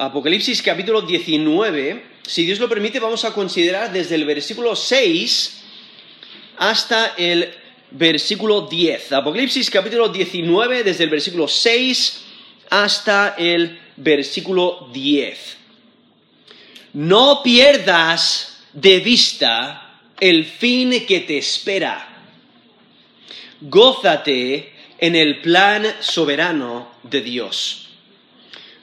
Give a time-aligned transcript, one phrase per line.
[0.00, 2.02] Apocalipsis capítulo 19.
[2.26, 5.62] Si Dios lo permite, vamos a considerar desde el versículo 6
[6.56, 7.52] hasta el
[7.90, 9.12] versículo 10.
[9.12, 12.24] Apocalipsis capítulo 19, desde el versículo 6
[12.70, 15.58] hasta el versículo 10.
[16.94, 22.24] No pierdas de vista el fin que te espera.
[23.60, 27.79] Gózate en el plan soberano de Dios.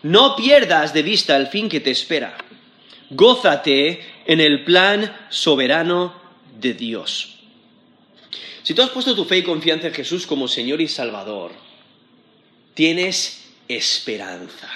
[0.03, 2.37] No pierdas de vista el fin que te espera.
[3.09, 6.13] Gózate en el plan soberano
[6.59, 7.35] de Dios.
[8.63, 11.51] Si tú has puesto tu fe y confianza en Jesús como Señor y Salvador,
[12.73, 14.69] tienes esperanza.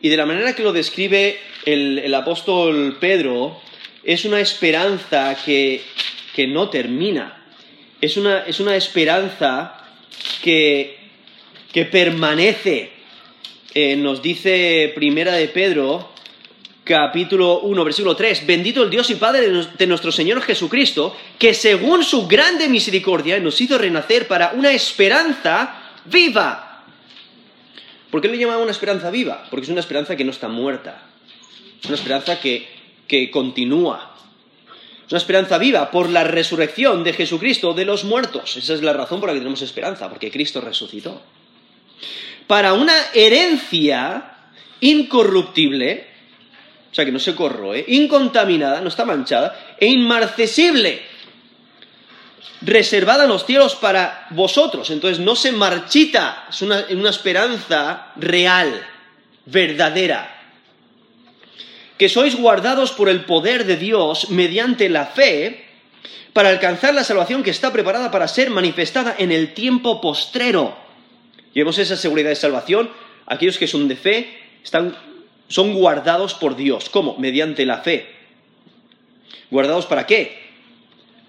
[0.00, 3.60] Y de la manera que lo describe el, apóstol Pedro,
[4.04, 5.82] es una esperanza que,
[6.48, 7.44] no termina.
[8.00, 9.84] Es una, esperanza
[10.42, 10.98] que,
[11.90, 12.92] permanece.
[13.74, 16.08] Eh, nos dice Primera de Pedro,
[16.84, 22.02] capítulo 1, versículo 3, bendito el Dios y Padre de nuestro Señor Jesucristo, que según
[22.02, 26.86] su grande misericordia nos hizo renacer para una esperanza viva.
[28.10, 29.46] ¿Por qué le llamaba una esperanza viva?
[29.50, 31.02] Porque es una esperanza que no está muerta,
[31.78, 32.66] es una esperanza que,
[33.06, 34.14] que continúa.
[35.06, 38.56] Es una esperanza viva por la resurrección de Jesucristo de los muertos.
[38.56, 41.20] Esa es la razón por la que tenemos esperanza, porque Cristo resucitó.
[42.48, 44.32] Para una herencia
[44.80, 46.06] incorruptible,
[46.90, 51.02] o sea que no se corroe, incontaminada, no está manchada, e inmarcesible,
[52.62, 54.90] reservada en los cielos para vosotros.
[54.90, 58.82] Entonces no se marchita, es una, una esperanza real,
[59.44, 60.34] verdadera.
[61.98, 65.66] Que sois guardados por el poder de Dios mediante la fe
[66.32, 70.87] para alcanzar la salvación que está preparada para ser manifestada en el tiempo postrero.
[71.58, 72.88] Llevemos esa seguridad de salvación.
[73.26, 74.96] Aquellos que son de fe están
[75.48, 76.88] son guardados por Dios.
[76.88, 77.16] ¿Cómo?
[77.18, 78.06] Mediante la fe.
[79.50, 80.38] ¿Guardados para qué?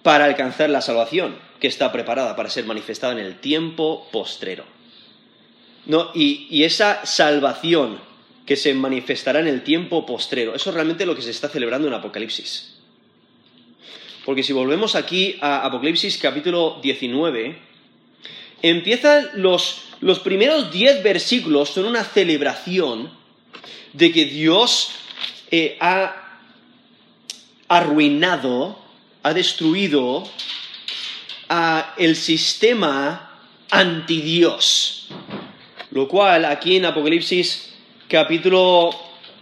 [0.04, 4.66] Para alcanzar la salvación que está preparada para ser manifestada en el tiempo postrero.
[5.88, 8.00] No, y, y esa salvación
[8.46, 11.88] que se manifestará en el tiempo postrero, eso es realmente lo que se está celebrando
[11.88, 12.78] en Apocalipsis.
[14.26, 17.58] Porque si volvemos aquí a Apocalipsis capítulo 19,
[18.62, 23.12] empiezan los, los primeros diez versículos, son una celebración
[23.94, 24.92] de que Dios
[25.52, 26.40] eh, ha
[27.68, 28.80] arruinado,
[29.24, 30.30] ha destruido
[31.98, 33.40] el sistema
[33.70, 35.08] antidios.
[35.92, 37.74] Lo cual aquí en Apocalipsis
[38.08, 38.92] capítulo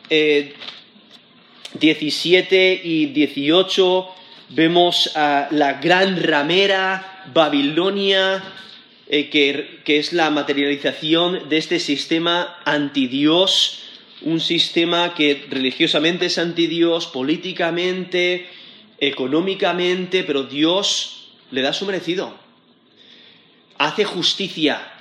[0.10, 4.08] 17 eh, y 18
[4.50, 8.42] vemos a la gran ramera Babilonia,
[9.10, 13.84] eh, que, que, es la materialización de este sistema antidios
[14.22, 18.48] un sistema que religiosamente es anti Dios, políticamente,
[19.00, 22.38] económicamente, pero Dios le da su merecido.
[23.78, 24.94] Hace justicia.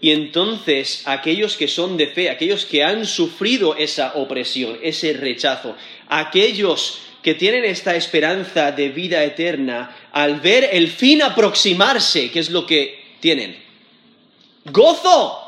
[0.00, 5.74] Y entonces aquellos que son de fe, aquellos que han sufrido esa opresión, ese rechazo,
[6.06, 12.48] aquellos que tienen esta esperanza de vida eterna, al ver el fin aproximarse, ¿qué es
[12.48, 13.62] lo que tienen?
[14.64, 15.38] Gozo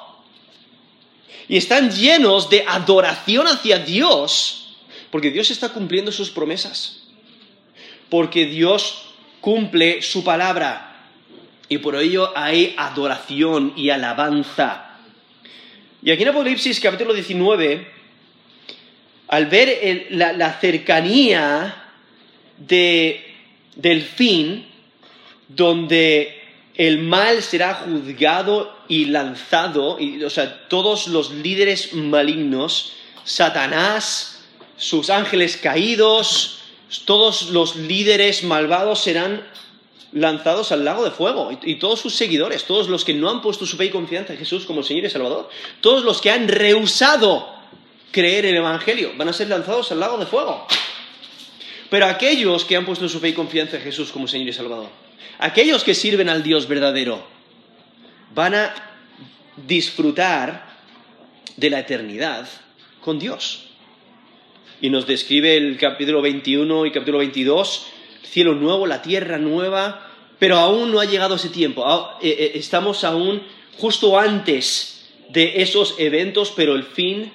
[1.49, 4.77] y están llenos de adoración hacia Dios,
[5.11, 7.05] porque Dios está cumpliendo sus promesas,
[8.11, 11.09] porque Dios cumple su palabra,
[11.71, 14.99] y por ello hay adoración y alabanza.
[16.03, 18.00] Y aquí en Apocalipsis capítulo 19,
[19.31, 21.85] al ver la, cercanía
[22.59, 24.67] del fin,
[25.47, 26.43] donde
[26.75, 34.43] el mal será juzgado y lanzado, y, o sea, todos los líderes malignos, Satanás,
[34.77, 36.63] sus ángeles caídos,
[37.05, 39.47] todos los líderes malvados serán
[40.13, 41.57] lanzados al lago de fuego.
[41.63, 44.41] Y, todos sus seguidores, todos los que no han puesto su fe y confianza en
[44.41, 45.49] Jesús como Señor y Salvador,
[45.81, 47.60] todos los que han rehusado
[48.11, 50.67] creer en el Evangelio, van a ser lanzados al lago de fuego.
[51.91, 54.91] Pero aquellos que han puesto su fe y confianza en Jesús como Señor y Salvador,
[55.39, 57.27] aquellos que sirven al Dios verdadero,
[58.35, 58.75] van a
[59.67, 60.71] disfrutar
[61.57, 62.49] de la eternidad
[63.01, 63.67] con Dios.
[64.81, 67.87] Y nos describe el capítulo 21 y capítulo 22,
[68.23, 70.09] cielo nuevo, la tierra nueva,
[70.39, 71.85] pero aún no ha llegado ese tiempo.
[72.23, 73.43] Eh, eh, estamos aún
[73.79, 77.33] justo antes de esos eventos, pero el fin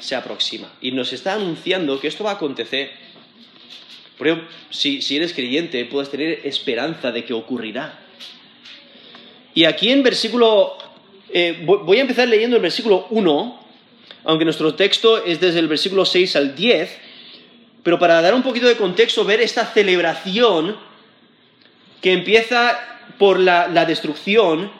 [0.00, 0.72] se aproxima.
[0.80, 2.90] Y nos está anunciando que esto va a acontecer.
[4.18, 7.98] Ejemplo, si, si eres creyente, puedes tener esperanza de que ocurrirá.
[9.54, 10.78] Y aquí en versículo,
[11.32, 13.66] eh, voy a empezar leyendo el versículo 1
[14.26, 16.98] aunque nuestro texto es desde el versículo 6 al 10,
[17.84, 20.76] pero para dar un poquito de contexto, ver esta celebración
[22.00, 22.76] que empieza
[23.18, 24.72] por la, la destrucción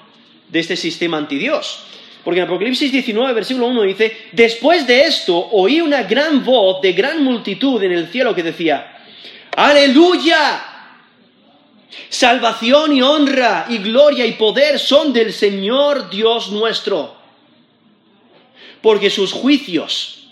[0.48, 1.84] de este sistema antidios.
[2.26, 6.92] Porque en Apocalipsis 19, versículo 1 dice, después de esto oí una gran voz de
[6.92, 8.98] gran multitud en el cielo que decía,
[9.54, 10.60] aleluya,
[12.08, 17.14] salvación y honra y gloria y poder son del Señor Dios nuestro,
[18.82, 20.26] porque sus juicios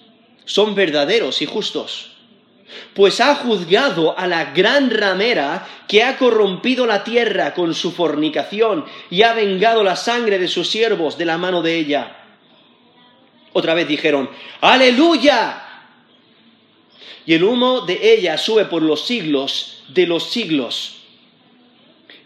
[0.45, 2.14] son verdaderos y justos
[2.95, 8.85] pues ha juzgado a la gran ramera que ha corrompido la tierra con su fornicación
[9.11, 12.17] y ha vengado la sangre de sus siervos de la mano de ella.
[13.53, 14.29] Otra vez dijeron,
[14.61, 15.63] aleluya.
[17.27, 21.01] Y el humo de ella sube por los siglos de los siglos.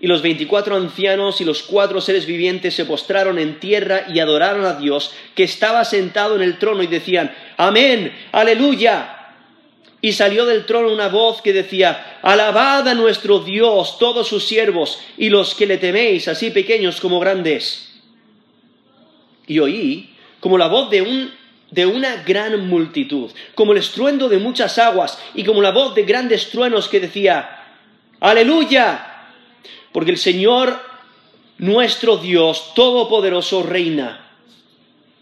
[0.00, 4.64] Y los veinticuatro ancianos y los cuatro seres vivientes se postraron en tierra y adoraron
[4.64, 9.17] a Dios, que estaba sentado en el trono, y decían, Amén, aleluya.
[10.00, 15.00] Y salió del trono una voz que decía, Alabad a nuestro Dios todos sus siervos
[15.16, 18.00] y los que le teméis, así pequeños como grandes.
[19.46, 21.32] Y oí como la voz de, un,
[21.70, 26.04] de una gran multitud, como el estruendo de muchas aguas y como la voz de
[26.04, 27.64] grandes truenos que decía,
[28.20, 29.04] Aleluya,
[29.92, 30.80] porque el Señor
[31.58, 34.24] nuestro Dios Todopoderoso reina.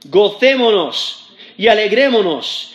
[0.04, 2.74] Gocémonos y alegrémonos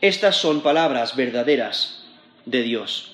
[0.00, 2.02] estas son palabras verdaderas
[2.44, 3.12] de Dios.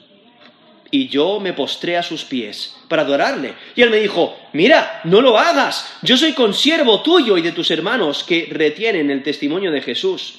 [0.90, 3.54] Y yo me postré a sus pies para adorarle.
[3.74, 5.98] Y él me dijo, mira, no lo hagas.
[6.02, 10.36] Yo soy consiervo tuyo y de tus hermanos que retienen el testimonio de Jesús.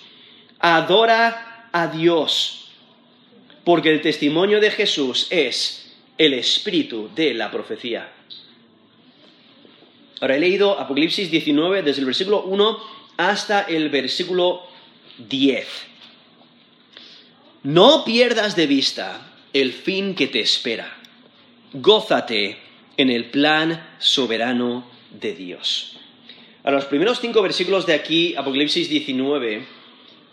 [0.59, 2.69] Adora a Dios.
[3.65, 8.09] Porque el testimonio de Jesús es el espíritu de la profecía.
[10.21, 12.79] Ahora he leído Apocalipsis 19 desde el versículo 1
[13.17, 14.63] hasta el versículo
[15.17, 15.67] 10.
[17.67, 19.19] No pierdas de vista
[19.51, 20.89] el fin que te espera.
[21.73, 22.57] Gózate
[22.95, 25.97] en el plan soberano de Dios.
[26.63, 29.65] A los primeros cinco versículos de aquí, Apocalipsis 19,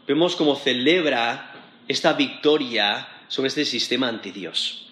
[0.07, 1.53] vemos cómo celebra
[1.89, 4.87] esta victoria sobre este sistema anti Dios.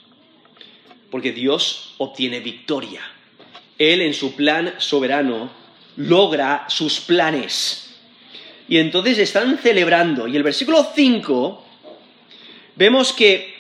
[1.12, 3.02] Porque Dios obtiene victoria.
[3.78, 5.52] Él en su plan soberano
[5.94, 8.00] logra sus planes.
[8.68, 10.26] Y entonces están celebrando.
[10.26, 11.68] Y el versículo 5
[12.76, 13.54] vemos que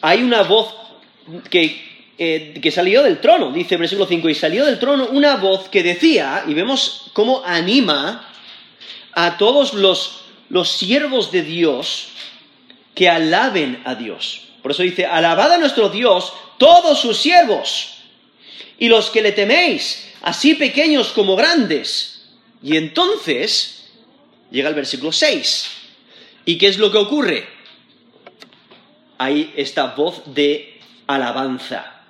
[0.00, 0.74] hay una voz
[1.52, 5.68] eh, que, salió del trono, dice el versículo 5, y salió del trono una voz
[5.68, 8.28] que decía, y vemos cómo anima
[9.12, 12.08] a todos los, los siervos de Dios
[12.94, 14.42] que alaben a Dios.
[14.62, 17.94] Por eso dice, alabad a nuestro Dios todos sus siervos
[18.78, 22.24] y los que le teméis, así pequeños como grandes.
[22.62, 23.88] Y entonces
[24.50, 25.81] llega el versículo 6.
[26.44, 27.46] ¿Y qué es lo que ocurre?
[29.18, 32.02] Hay esta voz de alabanza,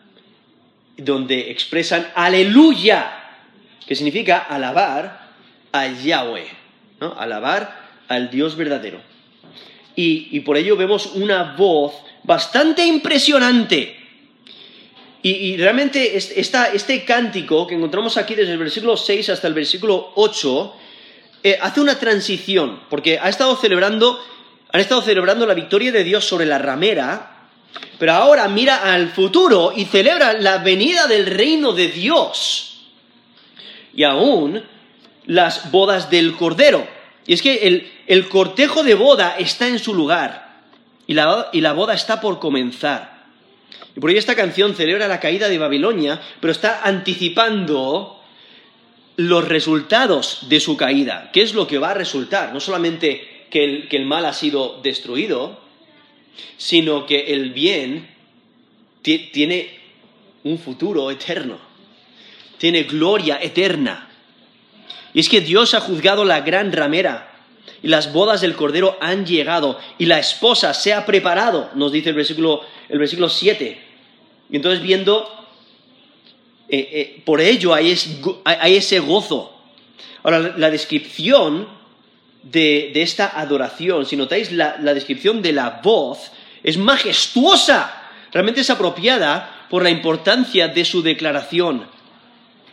[0.97, 3.13] donde expresan aleluya,
[3.87, 5.31] que significa alabar
[5.73, 6.47] a Yahweh,
[7.01, 7.15] ¿no?
[7.19, 9.01] alabar al Dios verdadero.
[9.95, 13.99] Y, por ello vemos una voz bastante impresionante.
[15.23, 20.77] Y, realmente este cántico que encontramos aquí desde el versículo 6 hasta el versículo 8
[21.43, 24.23] eh, hace una transición, porque ha estado celebrando,
[24.73, 27.49] han estado celebrando la victoria de Dios sobre la ramera,
[27.99, 32.81] pero ahora mira al futuro y celebra la venida del reino de Dios.
[33.95, 34.63] Y aún
[35.27, 36.87] las bodas del Cordero.
[37.27, 40.61] Y es que el, cortejo de boda está en su lugar
[41.07, 43.23] y la, y la boda está por comenzar.
[43.97, 48.22] Y por ello esta canción celebra la caída de Babilonia, pero está anticipando
[49.17, 51.31] los resultados de su caída.
[51.33, 52.53] ¿Qué es lo que va a resultar?
[52.53, 55.61] No solamente que el, que el mal ha sido destruido,
[56.57, 58.09] sino que el bien
[59.03, 59.79] tiene
[60.45, 61.59] un futuro eterno,
[62.59, 64.09] tiene gloria eterna.
[65.15, 67.33] Y es que Dios ha juzgado la gran ramera
[67.83, 72.11] y las bodas del Cordero han llegado y la esposa se ha preparado, nos dice
[72.11, 73.79] el versículo, el versículo 7.
[74.51, 75.42] Y entonces viendo
[76.75, 79.55] eh, eh, por ello hay, ese gozo.
[80.23, 81.69] Ahora, la descripción
[82.43, 89.67] de, esta adoración, si notáis la, descripción de la voz, es majestuosa, realmente es apropiada
[89.69, 91.85] por la importancia de su declaración.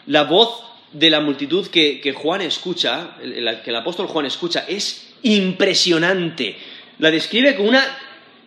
[0.06, 0.64] La voz
[0.94, 6.56] de la multitud que, Juan escucha, que el apóstol Juan escucha, es impresionante.
[7.00, 7.84] La describe con una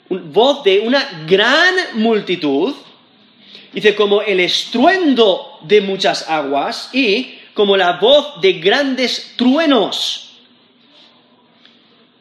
[0.09, 2.75] un- voz de una gran multitud,
[3.73, 10.31] dice como el estruendo de muchas aguas y como la voz de grandes truenos.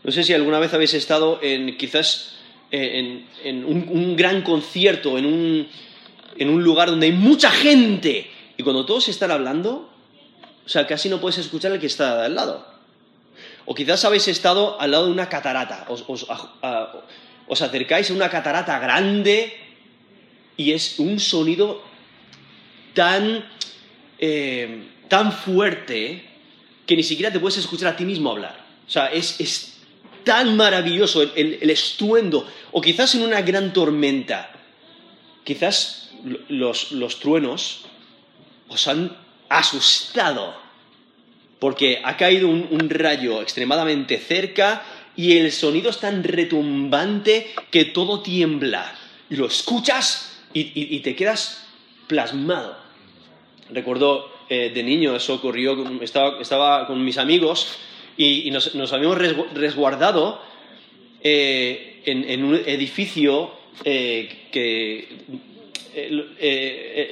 [0.04, 2.36] No sé si alguna vez habéis estado en quizás
[2.72, 5.68] eh, en, un, gran concierto, en un,
[6.38, 9.90] en un lugar donde hay mucha gente y cuando todos están hablando,
[10.66, 12.66] o sea, casi no puedes escuchar al que está al lado.
[13.66, 19.71] O quizás habéis estado al lado de una catarata, os acercáis a una catarata grande
[20.62, 21.82] y es un sonido
[22.94, 23.44] tan,
[24.20, 26.24] eh, tan fuerte
[26.86, 28.66] que ni siquiera te puedes escuchar a ti mismo hablar.
[28.88, 29.78] O sea, es, es
[30.24, 32.48] tan maravilloso el, el- estruendo.
[32.72, 34.52] O quizás en una gran tormenta,
[35.44, 37.86] quizás lo- los, los truenos
[38.68, 39.16] os han
[39.50, 40.56] asustado
[41.60, 44.84] porque ha caído un rayo extremadamente cerca
[45.16, 48.96] y el sonido es tan retumbante que todo tiembla.
[49.30, 51.68] Y lo escuchas y, te quedas
[52.08, 52.78] plasmado.
[53.70, 57.78] Recuerdo eh, de niño, eso ocurrió, estaba, estaba con mis amigos
[58.18, 60.42] y, nos, habíamos resgu- resguardado
[61.24, 63.52] eh, en, un edificio
[63.86, 65.08] eh, que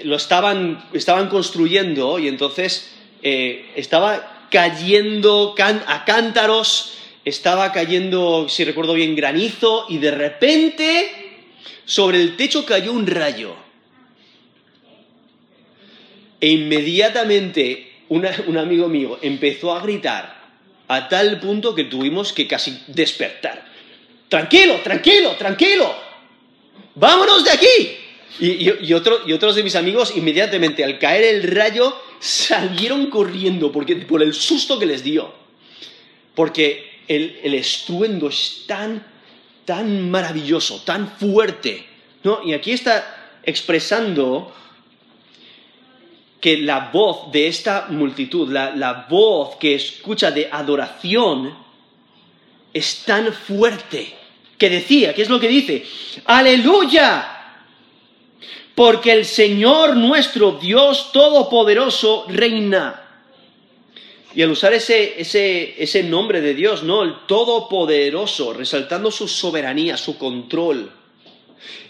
[0.03, 5.55] lo- estaban, estaban construyendo y entonces estaba cayendo
[5.88, 6.93] a cántaros,
[7.25, 11.28] estaba cayendo, si recuerdo bien, granizo y de repente
[11.89, 13.55] sobre el techo cayó un rayo.
[16.39, 20.39] E inmediatamente un amigo mío empezó a gritar
[20.88, 23.65] a tal punto que tuvimos que casi despertar.
[24.27, 25.96] Tranquilo, tranquilo, tranquilo.
[26.93, 27.98] Vámonos de aquí.
[28.39, 34.36] Y otros de mis amigos inmediatamente al caer el rayo salieron corriendo porque, por el
[34.36, 35.34] susto que les dio.
[36.36, 39.03] Porque el, el estruendo es tan,
[39.69, 41.85] tan maravilloso, tan fuerte.
[42.23, 42.39] ¿no?
[42.43, 44.51] Y aquí está expresando
[46.41, 51.55] que la voz de esta multitud, la, la voz que escucha de adoración,
[52.73, 54.11] es tan fuerte
[54.57, 55.85] que decía, ¿qué es lo que dice?
[56.25, 57.53] Aleluya,
[58.73, 63.03] porque el Señor nuestro Dios Todopoderoso reina.
[64.36, 67.03] Y al usar ese, ese, ese nombre de Dios, ¿no?
[67.03, 70.91] El Todopoderoso, resaltando su soberanía, su control.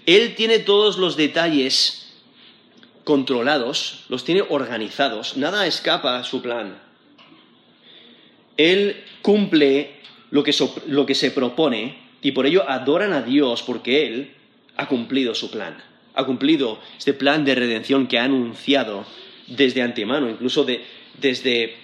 [0.05, 2.13] Él tiene todos los detalles
[3.03, 6.79] controlados, los tiene organizados, nada escapa a su plan.
[8.57, 9.91] Él cumple
[10.31, 10.53] lo que,
[10.87, 14.31] lo que se propone y por ello adoran a Dios porque Él
[14.77, 15.77] ha cumplido su plan,
[16.13, 19.05] ha cumplido este plan de redención que ha anunciado
[19.47, 20.83] desde antemano, incluso de-
[21.19, 21.75] desde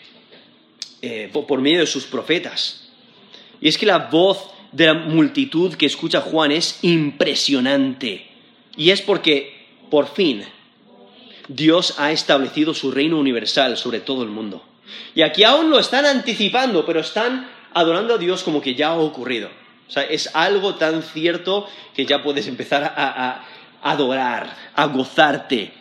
[1.06, 2.88] eh, po- por medio de sus profetas.
[3.62, 8.28] Y es que la voz de la multitud que escucha Juan es impresionante.
[8.76, 10.44] Y es porque, por fin,
[11.48, 14.64] Dios ha establecido su reino universal sobre todo el mundo.
[15.14, 18.98] Y aquí aún lo están anticipando, pero están adorando a Dios como que ya ha
[18.98, 19.50] ocurrido.
[19.88, 23.46] O sea, es algo tan cierto que ya puedes empezar a
[23.82, 25.72] adorar, a gozarte.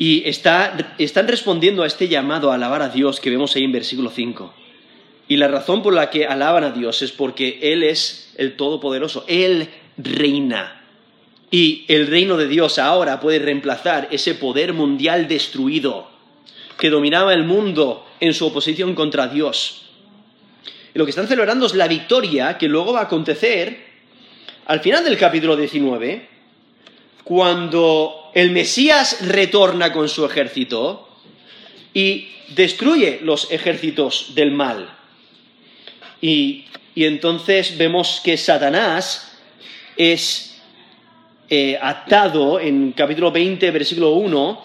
[0.00, 3.72] Y está- están respondiendo a este llamado a alabar a Dios que vemos ahí en
[3.72, 4.54] versículo 5.
[5.28, 9.26] Y la razón por la que alaban a Dios es porque Él es el Todopoderoso,
[9.28, 10.82] Él reina.
[11.50, 16.08] Y el reino de Dios ahora puede reemplazar ese poder mundial destruido
[16.78, 19.82] que dominaba el mundo en su oposición contra Dios.
[20.94, 23.84] Y lo que están celebrando es la victoria que luego va a acontecer
[24.64, 26.26] al final del capítulo 19,
[27.30, 31.08] cuando el Mesías retorna con su ejército
[31.94, 34.90] y destruye los ejércitos del mal.
[36.20, 39.38] Y, y entonces vemos que Satanás
[39.96, 40.60] es
[41.48, 44.64] eh, atado en capítulo 20, versículo 1.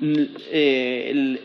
[0.00, 1.38] mm, eh,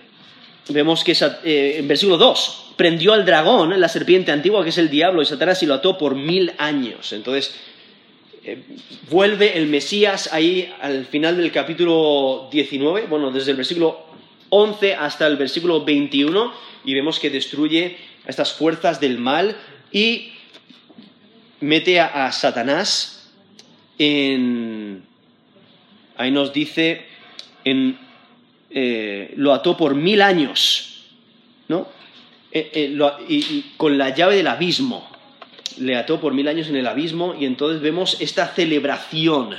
[0.68, 1.14] vemos que
[1.46, 5.26] eh, en versículo 2 prendió al dragón, la serpiente antigua que es el diablo, y
[5.26, 7.14] Satanás y lo ató por mil años.
[7.14, 7.56] Entonces
[8.44, 8.64] eh,
[9.10, 14.06] vuelve el Mesías ahí al final del capítulo 19, bueno, desde el versículo
[14.50, 16.54] 11 hasta el versículo 21,
[16.86, 19.58] y vemos que destruye a estas fuerzas del mal
[19.92, 20.32] y
[21.60, 23.32] mete a, Satanás
[23.98, 25.04] en...
[26.16, 27.06] Ahí nos dice,
[27.64, 27.98] en,
[28.70, 31.06] eh, lo ató por mil años,
[31.68, 31.88] ¿no?
[32.52, 35.08] eh, y con la llave del abismo.
[35.78, 39.56] Le ató por mil años en el abismo y entonces vemos esta celebración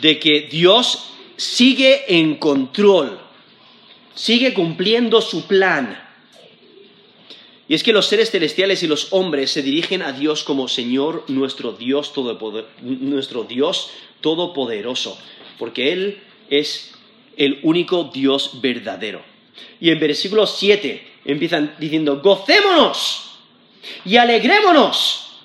[0.00, 3.18] de que Dios sigue en control,
[4.14, 6.04] sigue cumpliendo su plan.
[7.68, 11.24] Y es que los seres celestiales y los hombres se dirigen a Dios como Señor
[11.28, 15.18] nuestro Dios, todopoder- nuestro Dios todopoderoso,
[15.58, 16.94] porque Él es
[17.36, 19.22] el único Dios verdadero.
[19.80, 23.27] Y en versículo 7 empiezan diciendo, gocémonos
[24.04, 25.40] y alegrémonos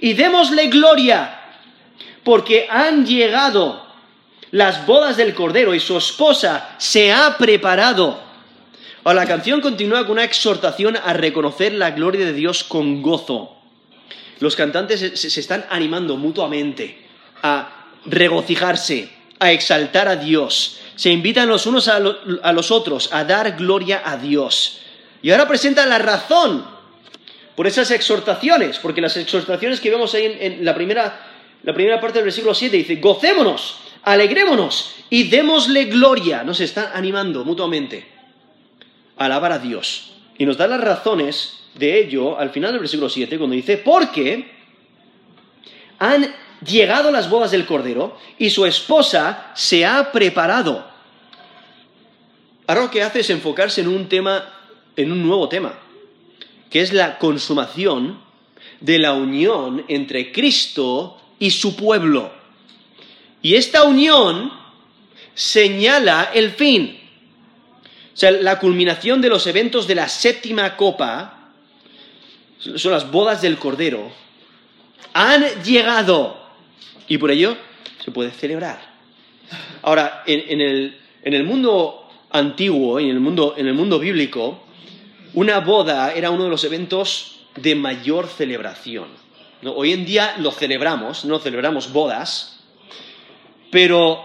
[0.00, 1.40] y démosle gloria,
[2.22, 3.84] porque han llegado
[4.50, 8.22] las bodas del Cordero y su esposa se ha preparado.
[9.02, 13.56] Ahora, la canción continúa con una exhortación a reconocer la gloria de Dios con gozo.
[14.40, 17.06] Los cantantes se, están animando mutuamente
[17.42, 20.80] a regocijarse, a exaltar a Dios.
[20.96, 22.00] Se invitan los unos a,
[22.42, 24.80] a los otros a dar gloria a Dios.
[25.22, 26.73] Y ahora presentan la razón
[27.54, 31.20] por esas exhortaciones, porque las exhortaciones que vemos ahí en, la, primera,
[31.62, 36.42] la primera parte del versículo 7 dice, gocémonos, alegrémonos y démosle gloria.
[36.42, 38.06] Nos están animando mutuamente
[39.16, 40.14] a alabar a Dios.
[40.36, 44.52] Y nos da las razones de ello al final del versículo 7, cuando dice, porque
[45.98, 46.34] han
[46.64, 50.86] llegado las bodas del Cordero y su esposa se ha preparado.
[52.66, 54.44] Ahora lo que hace es enfocarse en un tema,
[54.96, 55.78] en un nuevo tema,
[56.74, 58.18] que es la consumación
[58.80, 62.32] de la unión entre Cristo y su pueblo.
[63.42, 64.52] Y esta unión
[65.36, 66.98] señala el fin.
[68.12, 71.52] O sea, la culminación de los eventos de la séptima copa,
[72.58, 74.10] son las bodas del Cordero,
[75.12, 76.44] han llegado
[77.06, 77.56] y por ello
[78.04, 78.80] se puede celebrar.
[79.82, 84.63] Ahora, en, el, en el mundo antiguo, en el mundo, en el mundo bíblico,
[85.34, 89.08] una boda era uno de los eventos de mayor celebración.
[89.64, 92.60] Hoy en día lo celebramos, no celebramos bodas,
[93.70, 94.22] pero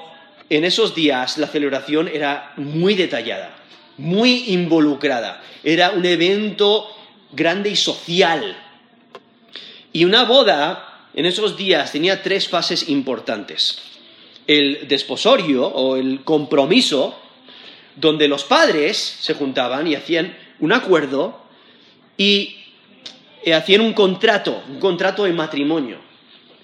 [0.49, 3.55] en esos días la celebración era muy detallada,
[3.97, 5.41] muy involucrada.
[5.63, 6.87] Era un evento
[7.31, 8.55] grande y social.
[9.91, 13.81] Y una boda en esos días tenía tres fases importantes.
[14.45, 17.17] El desposorio o el compromiso,
[17.95, 21.39] donde los padres se juntaban y hacían un acuerdo
[22.17, 22.57] y
[23.43, 25.97] eh, hacían un contrato, un contrato de matrimonio.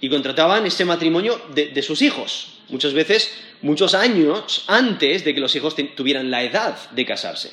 [0.01, 3.31] Y contrataban ese matrimonio de, de sus hijos, muchas veces
[3.61, 7.51] muchos años antes de que los hijos tuvieran la edad de casarse.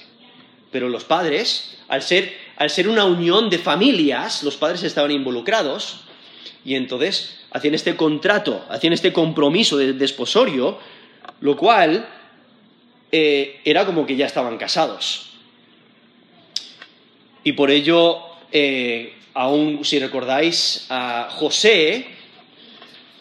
[0.70, 6.00] Pero los padres, al ser, al ser una unión de familias, los padres estaban involucrados
[6.64, 10.78] y entonces hacían este contrato, hacían este compromiso de desposorio,
[11.40, 12.08] lo cual
[13.10, 15.31] eh, era como que ya estaban casados.
[17.44, 18.18] Y por ello,
[18.50, 22.06] eh, aún si recordáis, a José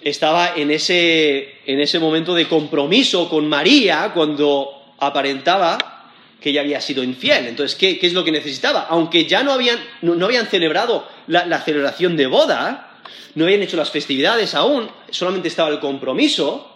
[0.02, 6.82] estaba en ese, en ese momento de compromiso con María cuando aparentaba que ella había
[6.82, 7.48] sido infiel.
[7.48, 8.88] Entonces, ¿qué, qué es lo que necesitaba?
[8.90, 12.92] Aunque ya no habían, no, habían celebrado la celebración de boda,
[13.36, 16.68] no habían hecho las festividades aún, solamente estaba el compromiso,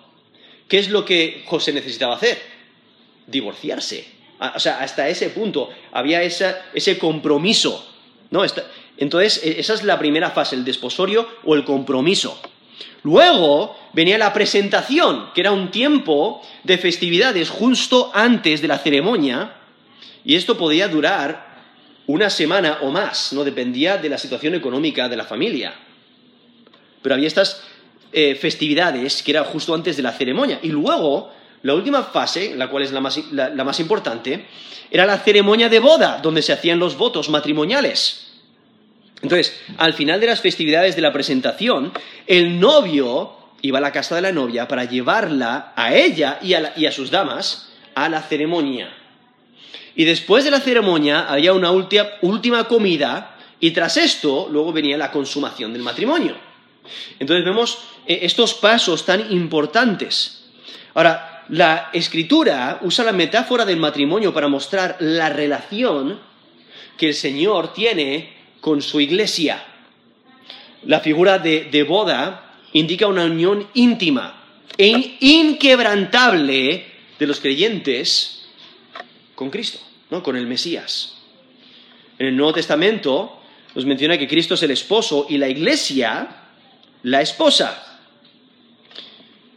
[0.67, 2.41] ¿qué es lo que José necesitaba hacer?
[3.27, 4.14] Divorciarse.
[4.55, 7.87] O sea, hasta ese punto había ese compromiso.
[8.31, 8.43] ¿no?
[8.97, 12.39] Entonces, e- esa es la primera fase, el desposorio o el compromiso.
[13.03, 19.53] Luego venía la presentación, que era un tiempo de festividades justo antes de la ceremonia,
[20.23, 21.55] y esto podía durar
[22.07, 25.73] una semana o más, no dependía de la situación económica de la familia.
[27.01, 27.61] Pero había estas
[28.11, 30.59] eh, festividades que era justo antes de la ceremonia.
[30.63, 31.31] Y luego,
[31.65, 34.45] la última fase, la cual es la más, la- más importante,
[34.91, 38.33] era la ceremonia de boda, donde se hacían los votos matrimoniales.
[39.21, 41.91] Entonces, al final de las festividades de la presentación,
[42.27, 46.73] el novio iba a la casa de la novia para llevarla a ella y a,
[46.75, 48.93] y a sus damas a la ceremonia.
[49.95, 55.09] Y después de la ceremonia había una última comida y tras esto luego venía la
[55.09, 56.35] consumación del matrimonio.
[57.17, 60.43] Entonces vemos eh, estos pasos tan importantes.
[60.93, 66.19] Ahora, la escritura usa la metáfora del matrimonio para mostrar la relación
[66.97, 69.63] que el Señor tiene con su iglesia.
[70.85, 74.43] La figura de, de boda indica una unión íntima
[74.77, 76.85] e in- inquebrantable
[77.17, 78.47] de los creyentes
[79.35, 79.79] con Cristo,
[80.09, 80.23] ¿no?
[80.23, 81.17] con el Mesías.
[82.17, 83.41] En el Nuevo Testamento
[83.73, 86.27] nos menciona que Cristo es el esposo y la iglesia
[87.03, 87.94] la esposa.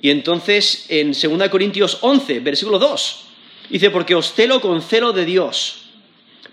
[0.00, 3.24] Y entonces en 2 Corintios 11, versículo 2,
[3.70, 5.84] dice, porque os celo con celo de Dios,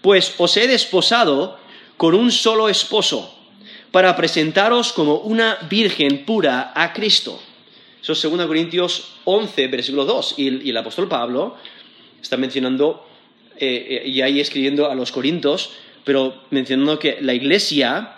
[0.01, 1.59] pues os he desposado
[1.97, 3.31] con un solo esposo,
[3.91, 7.39] para presentaros como una virgen pura a Cristo.
[8.01, 10.35] Eso es 2 Corintios 11, versículo 2.
[10.37, 11.55] Y, el apóstol Pablo
[12.21, 13.07] está mencionando,
[13.57, 15.71] eh, eh, y ahí escribiendo a los Corintios,
[16.03, 18.14] pero mencionando que la iglesia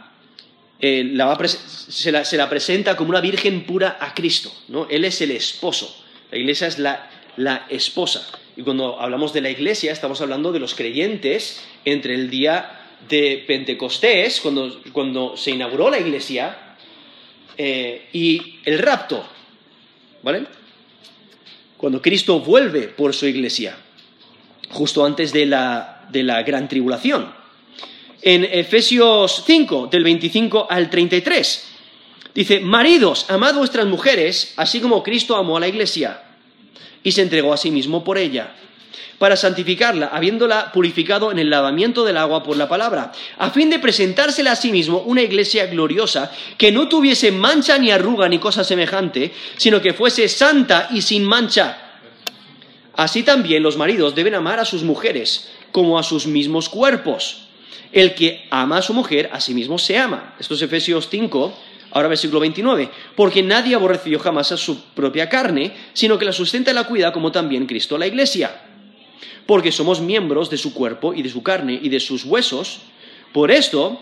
[0.79, 4.51] eh, se, la, presenta como una virgen pura a Cristo.
[4.67, 4.87] ¿no?
[4.89, 6.03] Él es el esposo.
[6.31, 8.27] La iglesia es la, la esposa.
[8.55, 13.43] Y cuando hablamos de la iglesia, estamos hablando de los creyentes entre el día de
[13.47, 16.75] Pentecostés, cuando, se inauguró la iglesia,
[17.55, 19.23] eh, y el rapto,
[20.23, 20.45] ¿vale?
[21.77, 23.77] Cuando Cristo vuelve por su iglesia,
[24.71, 27.31] justo antes de la, de la gran tribulación.
[28.21, 31.67] En Efesios 5, del 25 al 33,
[32.33, 36.23] dice, Maridos, amad vuestras mujeres, así como Cristo amó a la iglesia
[37.03, 38.55] y se entregó a sí mismo por ella,
[39.17, 43.79] para santificarla, habiéndola purificado en el lavamiento del agua por la palabra, a fin de
[43.79, 48.63] presentársela a sí mismo una iglesia gloriosa, que no tuviese mancha ni arruga ni cosa
[48.63, 51.77] semejante, sino que fuese santa y sin mancha.
[52.95, 57.46] Así también los maridos deben amar a sus mujeres como a sus mismos cuerpos.
[57.91, 60.35] El que ama a su mujer, a sí mismo se ama.
[60.39, 61.53] Esto es Efesios 5,
[61.91, 66.71] Ahora versículo 29, porque nadie aborreció jamás a su propia carne, sino que la sustenta
[66.71, 68.61] y la cuida como también Cristo la iglesia.
[69.45, 72.81] Porque somos miembros de su cuerpo y de su carne y de sus huesos.
[73.31, 74.01] Por esto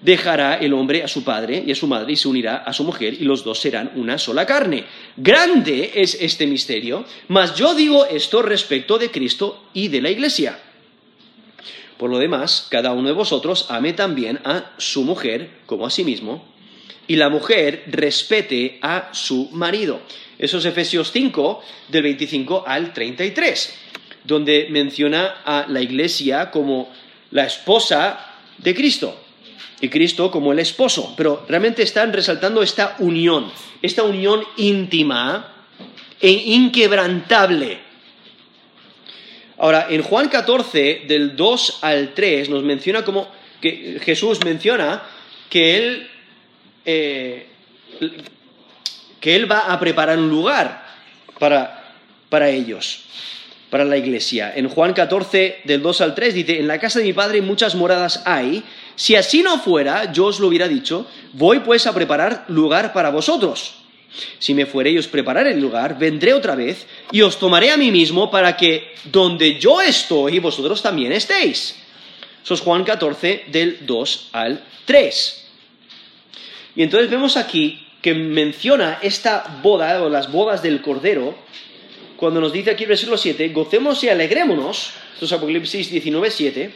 [0.00, 2.82] dejará el hombre a su padre y a su madre y se unirá a su
[2.82, 4.84] mujer y los dos serán una sola carne.
[5.16, 10.58] Grande es este misterio, mas yo digo esto respecto de Cristo y de la iglesia.
[12.02, 16.02] Por lo demás, cada uno de vosotros ame también a su mujer como a sí
[16.02, 16.44] mismo
[17.06, 20.00] y la mujer respete a su marido.
[20.36, 23.78] Eso es Efesios 5, del 25 al 33,
[24.24, 26.90] donde menciona a la iglesia como
[27.30, 29.16] la esposa de Cristo
[29.80, 31.14] y Cristo como el esposo.
[31.16, 33.48] Pero realmente están resaltando esta unión,
[33.80, 35.54] esta unión íntima
[36.20, 37.78] e inquebrantable.
[39.58, 43.28] Ahora, en Juan 14, del 2 al 3, nos menciona como
[43.60, 45.02] que Jesús menciona
[45.48, 46.08] que él
[46.84, 47.46] eh,
[49.22, 50.84] que Él va a preparar un lugar
[51.38, 51.94] para,
[52.28, 53.04] para ellos,
[53.70, 54.52] para la iglesia.
[54.54, 57.76] En Juan 14, del 2 al 3, dice, en la casa de mi Padre muchas
[57.76, 58.64] moradas hay.
[58.96, 63.10] Si así no fuera, yo os lo hubiera dicho, voy pues a preparar lugar para
[63.10, 63.81] vosotros.
[64.38, 67.76] Si me fuere y os prepararé el lugar, vendré otra vez y os tomaré a
[67.76, 71.76] mí mismo para que donde yo estoy, vosotros también estéis.
[72.44, 75.46] Eso es Juan 14, del 2 al 3.
[76.76, 81.36] Y entonces vemos aquí que menciona esta boda o las bodas del Cordero,
[82.16, 86.74] cuando nos dice aquí el versículo 7, gocemos y alegrémonos, esto es Apocalipsis 19, 7,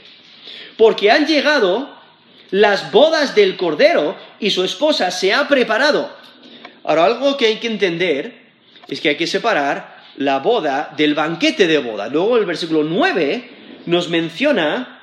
[0.77, 1.97] porque han llegado
[2.51, 6.17] las bodas del Cordero y su esposa se ha preparado.
[6.87, 8.33] Ahora, algo que hay que entender
[8.89, 12.09] es que hay que separar la boda del banquete de boda.
[12.09, 13.51] Luego el versículo 9
[13.87, 15.01] nos menciona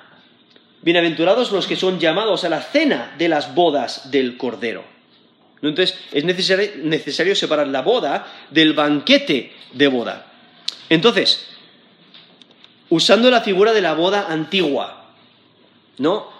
[0.82, 4.84] bienaventurados los que son llamados a la cena de las bodas del Cordero.
[5.62, 10.26] Entonces es necesario, separar la boda del banquete de boda.
[10.89, 11.48] Entonces,
[12.89, 15.12] usando la figura de la boda antigua,
[16.00, 16.32] ¿no?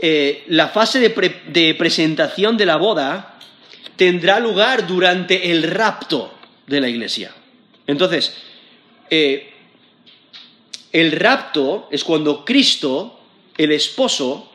[0.00, 3.38] Eh, la fase de, presentación de la boda
[3.98, 6.32] tendrá lugar durante el rapto
[6.66, 7.34] de la iglesia.
[7.84, 8.32] Entonces,
[9.10, 9.52] eh,
[10.92, 13.18] el rapto es cuando Cristo
[13.58, 14.52] el esposo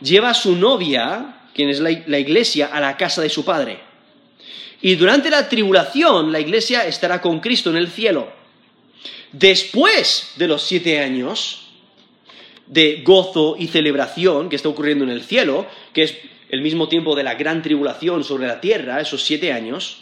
[0.00, 3.80] lleva a su novia, quien es la, iglesia, a la casa de su padre.
[4.80, 8.32] Y durante la tribulación, la iglesia estará con Cristo en el cielo.
[9.32, 11.62] Después de los siete años
[12.68, 16.14] de gozo y celebración que está ocurriendo en el cielo, que es
[16.48, 19.98] el mismo tiempo de la gran tribulación sobre la tierra, esos siete años,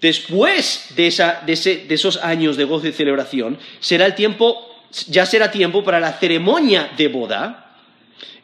[0.00, 1.10] después de,
[1.46, 4.76] de esos años de gozo y celebración, será el tiempo
[5.08, 7.76] ya será tiempo para la ceremonia de boda.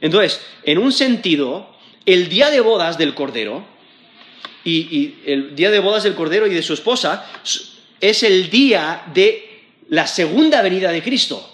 [0.00, 3.64] Entonces, en un sentido, el día de bodas del Cordero,
[4.64, 7.26] y, el día de bodas del Cordero y de su esposa,
[8.00, 11.48] es el día de la segunda venida de Cristo.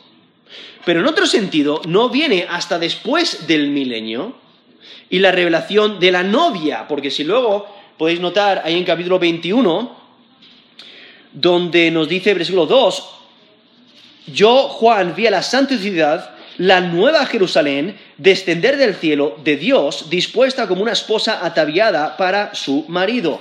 [0.85, 4.37] Pero en otro sentido, no viene hasta después del milenio
[5.11, 7.67] y la revelación de la novia, porque si luego
[7.97, 9.97] podéis notar ahí en capítulo 21,
[11.33, 13.09] donde nos dice versículo 2,
[14.33, 20.11] yo, Juan, vi a la santa ciudad, la nueva Jerusalén, descender del cielo de Dios,
[20.11, 23.41] dispuesta como una esposa ataviada para su marido.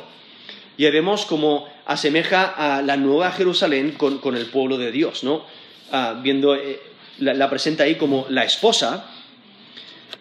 [0.78, 5.44] Y vemos cómo asemeja a la nueva Jerusalén con, el pueblo de Dios, ¿no?
[5.92, 6.80] Ah, viendo eh,
[7.20, 9.10] la presenta ahí como la esposa,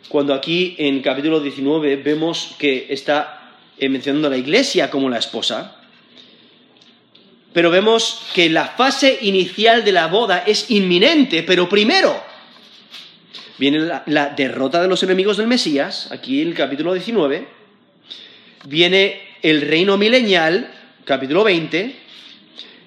[0.09, 5.19] cuando aquí en capítulo 19 vemos que está eh, mencionando a la iglesia como la
[5.19, 5.77] esposa,
[7.53, 12.23] pero vemos que la fase inicial de la boda es inminente, pero primero
[13.59, 17.49] viene la, derrota de los enemigos del Mesías, aquí en el capítulo 19,
[18.65, 20.71] viene el reino milenial,
[21.05, 21.97] capítulo 20,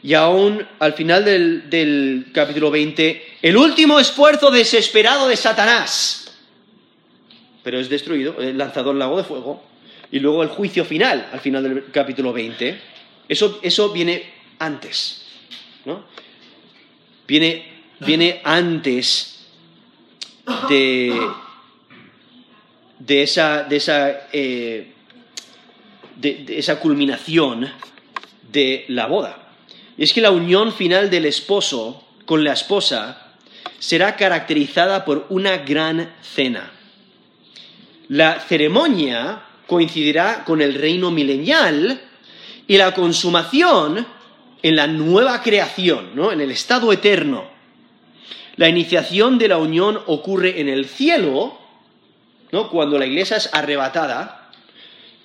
[0.04, 6.19] y aún al final del, del capítulo 20, el último esfuerzo desesperado de Satanás,
[7.70, 9.62] pero es destruido, es lanzado al lago de fuego,
[10.12, 12.82] y luego el juicio final, al final del capítulo 20,
[13.28, 14.24] eso, eso viene
[14.58, 15.28] antes,
[15.86, 16.04] ¿no?
[17.28, 19.46] Viene, viene antes
[20.68, 21.16] de,
[22.98, 24.92] de esa, de esa, eh,
[26.16, 27.72] de esa culminación
[28.52, 29.48] de la boda.
[29.96, 33.36] Y es que la unión final del esposo con la esposa
[33.78, 36.72] será caracterizada por una gran cena.
[38.10, 42.02] La ceremonia coincidirá con el reino milenial
[42.68, 44.06] y la consumación
[44.64, 46.32] en la nueva creación, ¿no?
[46.32, 47.46] en el estado eterno.
[48.56, 51.60] La iniciación de la unión ocurre en el cielo,
[52.52, 52.70] ¿no?
[52.72, 54.50] cuando la iglesia es arrebatada,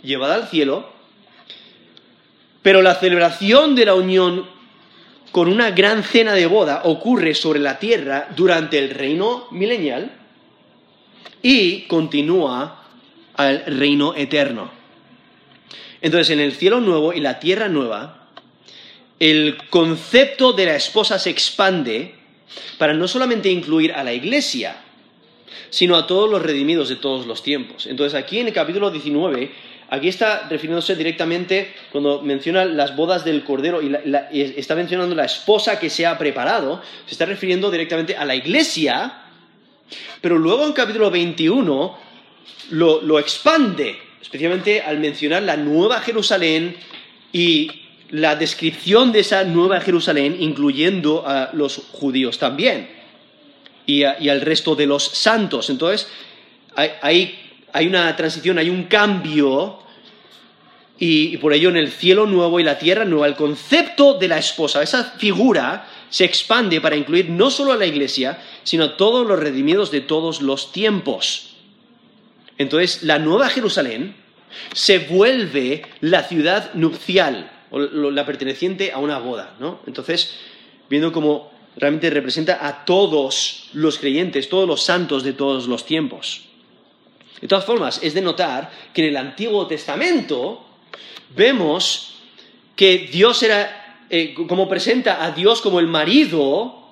[0.02, 0.92] llevada al cielo,
[2.62, 4.46] pero la celebración de la unión
[5.32, 10.23] con una gran cena de boda ocurre sobre la tierra durante el reino milenial
[11.42, 12.84] y continúa
[13.34, 14.70] al reino eterno.
[16.00, 18.28] Entonces, en el cielo nuevo y la tierra nueva,
[19.18, 22.14] el concepto de la esposa se expande
[22.78, 24.76] para no solamente incluir a la iglesia,
[25.70, 27.86] sino a todos los redimidos de todos los tiempos.
[27.86, 29.50] Entonces, aquí en el capítulo 19,
[29.90, 33.96] aquí está refiriéndose directamente cuando menciona las bodas del Cordero y,
[34.56, 39.23] está mencionando la esposa que se ha preparado, se está refiriendo directamente a la iglesia,
[40.20, 41.98] pero luego en capítulo 21
[42.70, 46.76] lo, lo expande, especialmente al mencionar la nueva Jerusalén
[47.32, 47.70] y
[48.10, 52.88] la descripción de esa nueva Jerusalén, incluyendo a los judíos también
[53.86, 55.70] y, y al resto de los santos.
[55.70, 56.08] Entonces,
[56.76, 57.38] hay,
[57.72, 59.78] hay, una transición, hay un cambio,
[60.98, 64.38] y por ello en el cielo nuevo y la tierra nueva, el concepto de la
[64.38, 69.26] esposa, esa figura, se expande para incluir no solo a la iglesia, sino a todos
[69.26, 71.56] los redimidos de todos los tiempos.
[72.58, 74.14] Entonces, la nueva Jerusalén
[74.72, 79.80] se vuelve la ciudad nupcial, la perteneciente a una boda, ¿no?
[79.86, 80.34] Entonces,
[80.88, 86.42] viendo cómo realmente representa a todos los creyentes, todos los santos de todos los tiempos.
[87.40, 90.64] De todas formas, es de notar que en el Antiguo Testamento
[91.34, 92.14] vemos
[92.76, 96.90] que Dios era, eh, como presenta a Dios como el marido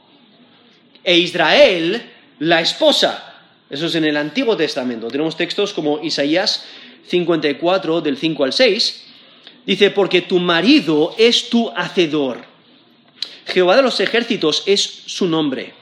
[1.04, 2.02] e Israel
[2.38, 3.34] la esposa.
[3.70, 5.08] Eso es en el Antiguo Testamento.
[5.08, 6.64] Tenemos textos como Isaías
[7.06, 9.04] 54 del 5 al 6,
[9.66, 12.44] dice, porque tu marido es tu hacedor.
[13.46, 15.74] Jehová de los ejércitos es su nombre.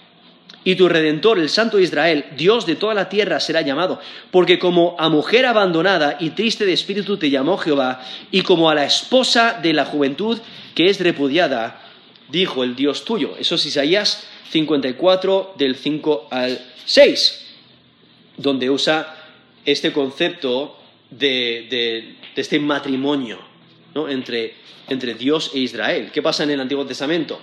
[0.62, 4.00] Y tu redentor, el Santo Israel, Dios de toda la tierra, será llamado.
[4.30, 8.74] Porque como a mujer abandonada y triste de espíritu te llamó Jehová, y como a
[8.74, 10.38] la esposa de la juventud
[10.74, 11.80] que es repudiada,
[12.28, 13.36] dijo el Dios tuyo.
[13.38, 17.46] Eso es Isaías 54 del 5 al 6,
[18.36, 19.16] donde usa
[19.64, 20.76] este concepto
[21.10, 23.38] de, de, de este matrimonio
[23.94, 24.08] ¿no?
[24.08, 24.54] entre,
[24.88, 26.10] entre, Dios e Israel.
[26.12, 27.40] ¿Qué pasa en el Antiguo Testamento?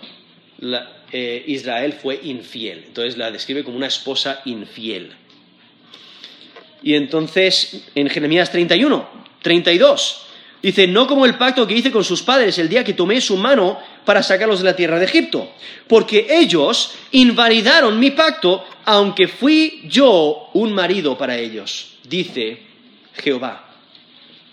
[0.59, 5.13] Eh, Israel fue infiel, entonces la describe como una esposa infiel.
[6.83, 9.07] Y entonces en Jeremías 31,
[9.41, 10.25] 32,
[10.61, 13.37] dice, no como el pacto que hice con sus padres el día que tomé su
[13.37, 15.53] mano para sacarlos de la tierra de Egipto,
[15.87, 22.63] porque ellos invalidaron mi pacto, aunque fui yo un marido para ellos, dice
[23.13, 23.63] Jehová.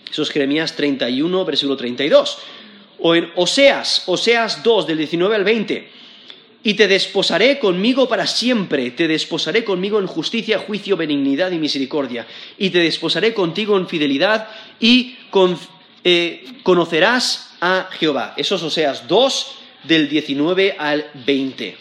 [0.09, 2.37] Eso es Jeremías 31, versículo 32.
[2.99, 5.89] O en Oseas, Oseas 2, del 19 al 20.
[6.63, 12.25] Y te desposaré conmigo para siempre, te desposaré conmigo en justicia, juicio, benignidad y misericordia.
[12.57, 14.47] Y te desposaré contigo en fidelidad
[14.79, 15.15] y
[16.03, 18.33] eh, conocerás a Jehová.
[18.35, 19.55] Eso es Oseas 2,
[19.87, 21.77] del 19 al 20.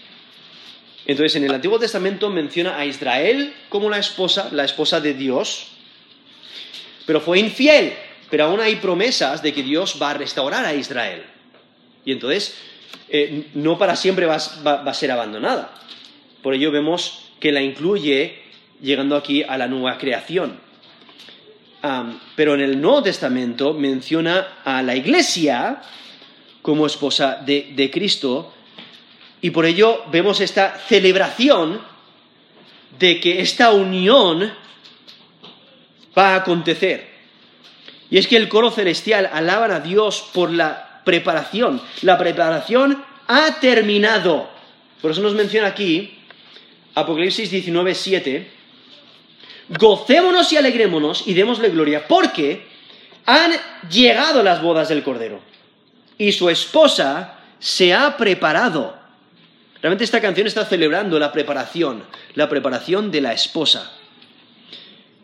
[1.06, 5.66] Entonces, en el Antiguo Testamento menciona a Israel como la esposa, la esposa de Dios,
[7.06, 7.92] pero fue infiel,
[8.30, 11.24] pero aún hay promesas de que Dios va a restaurar a Israel.
[12.04, 12.56] Y entonces,
[13.08, 15.74] eh, no para siempre va, a ser abandonada.
[16.42, 18.42] Por ello vemos que la incluye
[18.80, 20.60] llegando aquí a la nueva creación.
[22.34, 25.82] Pero en el Nuevo Testamento menciona a la iglesia
[26.62, 28.54] como esposa de Cristo
[29.44, 31.78] y por ello vemos esta celebración
[32.98, 34.50] de que esta unión
[36.16, 37.13] va a acontecer.
[38.10, 41.80] Y es que el coro celestial alaban a Dios por la preparación.
[42.02, 44.48] La preparación ha terminado.
[45.00, 46.18] Por eso nos menciona aquí
[46.94, 48.50] Apocalipsis 19, 7.
[49.68, 52.66] Gocémonos y alegrémonos y démosle gloria, porque
[53.26, 53.52] han
[53.90, 55.40] llegado las bodas del Cordero
[56.18, 58.96] y su esposa se ha preparado.
[59.80, 63.92] Realmente esta canción está celebrando la preparación, la preparación de la esposa.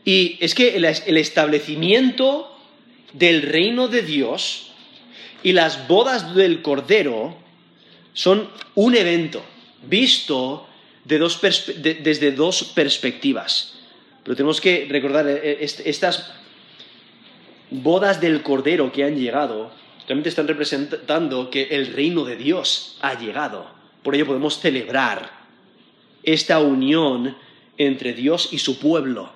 [0.04, 2.49] Y es que el establecimiento
[3.12, 4.73] del reino de Dios
[5.42, 7.37] y las bodas del Cordero
[8.12, 9.42] son un evento
[9.88, 10.66] visto
[11.05, 13.79] desde dos perspectivas.
[14.23, 16.33] Pero tenemos que recordar, eh, eh, estas
[17.70, 19.73] bodas del Cordero que han llegado,
[20.07, 23.70] realmente están representando que el reino de Dios ha llegado.
[24.03, 25.31] Por ello podemos celebrar
[26.23, 27.37] esta unión
[27.79, 29.33] entre Dios y su pueblo.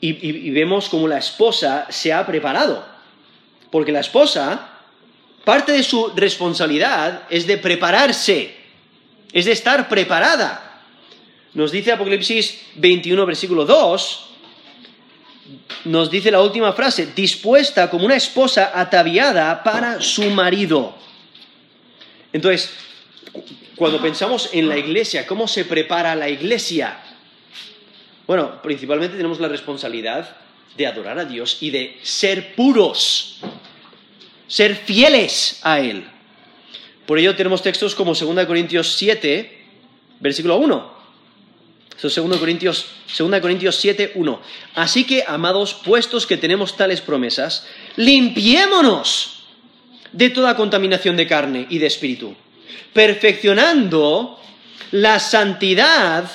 [0.00, 2.84] Y, vemos como la esposa se ha preparado.
[3.70, 4.68] Porque la esposa,
[5.44, 8.54] parte de su responsabilidad es de prepararse,
[9.32, 10.82] es de estar preparada.
[11.52, 14.26] Nos dice Apocalipsis 21, versículo 2,
[15.84, 20.94] nos dice la última frase, dispuesta como una esposa ataviada para su marido.
[22.32, 22.70] Entonces,
[23.76, 26.98] cuando pensamos en la iglesia, ¿cómo se prepara la iglesia?
[28.30, 30.36] Bueno, principalmente tenemos la responsabilidad
[30.76, 33.40] de adorar a Dios y de ser puros,
[34.46, 36.04] ser fieles a Él.
[37.06, 39.64] Por ello tenemos textos como 2 Corintios 7,
[40.20, 40.92] versículo 1.
[42.00, 42.86] 2 Corintios,
[43.18, 44.42] 2 Corintios 7, 1.
[44.76, 47.66] Así que, amados, puestos que tenemos tales promesas,
[47.96, 49.42] limpiémonos
[50.12, 52.36] de toda contaminación de carne y de espíritu,
[52.92, 54.38] perfeccionando
[54.92, 56.30] la santidad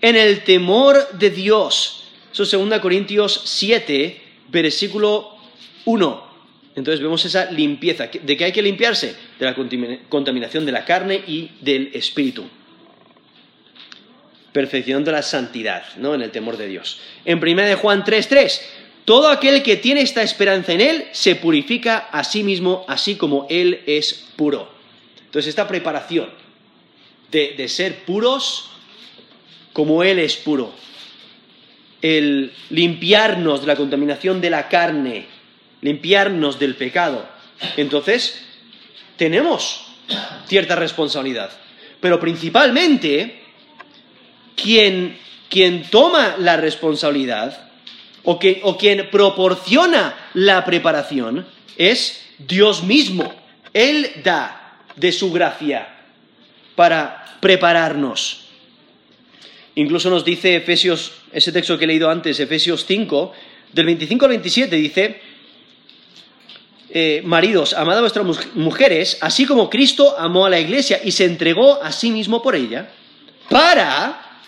[0.00, 2.04] en el temor de Dios.
[2.32, 5.36] Eso es 2 Corintios 7, versículo
[5.84, 6.28] 1.
[6.76, 8.08] Entonces vemos esa limpieza.
[8.22, 9.16] ¿De qué hay que limpiarse?
[9.38, 9.54] De la
[10.08, 12.44] contaminación de la carne y del espíritu.
[14.52, 16.14] Perfeccionando la santidad, ¿no?
[16.14, 17.00] En el temor de Dios.
[17.24, 18.70] En 1 Juan 3, 3.
[19.04, 23.46] Todo aquel que tiene esta esperanza en Él se purifica a sí mismo, así como
[23.48, 24.70] Él es puro.
[25.24, 26.30] Entonces, esta preparación
[27.30, 28.70] de, ser puros
[29.78, 30.72] como Él es puro,
[32.02, 35.26] el limpiarnos de la contaminación de la carne,
[35.82, 37.24] limpiarnos del pecado,
[37.76, 38.44] entonces
[39.16, 39.86] tenemos
[40.48, 41.52] cierta responsabilidad.
[42.00, 43.40] Pero principalmente,
[44.56, 45.16] quien,
[45.48, 47.70] quien toma la responsabilidad
[48.24, 53.32] o, quien proporciona la preparación es Dios mismo.
[53.72, 55.86] Él da de su gracia
[56.74, 58.47] para prepararnos.
[59.78, 63.32] Incluso nos dice Efesios, ese texto que he leído antes, Efesios 5,
[63.72, 65.20] del 25 al 27, dice,
[66.90, 71.26] eh, maridos, amad a vuestras mujeres, así como Cristo amó a la iglesia y se
[71.26, 72.90] entregó a sí mismo por ella,
[73.48, 74.40] para,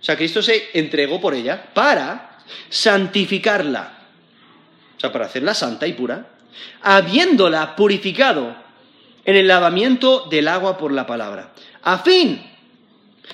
[0.00, 2.38] o sea, Cristo se entregó por ella, para
[2.70, 4.06] santificarla,
[4.96, 6.30] o sea, para hacerla santa y pura,
[6.80, 8.56] habiéndola purificado
[9.22, 12.42] en el lavamiento del agua por la palabra, a fin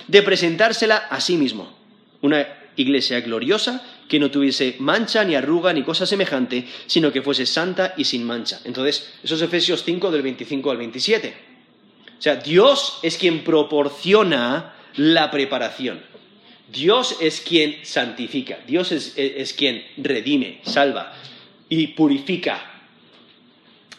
[0.07, 1.71] de presentársela a sí mismo,
[2.21, 7.45] una iglesia gloriosa que no tuviese mancha ni arruga ni cosa semejante, sino que fuese
[7.45, 8.59] santa y sin mancha.
[8.63, 11.33] Entonces, eso es Efesios 5 del 25 al 27.
[12.17, 16.01] O sea, Dios es quien proporciona la preparación.
[16.71, 21.13] Dios es quien santifica, Dios es, quien redime, salva
[21.69, 22.83] y purifica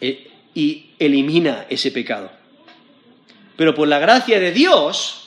[0.01, 2.31] eh, y elimina ese pecado.
[3.57, 5.26] Pero por la gracia de Dios,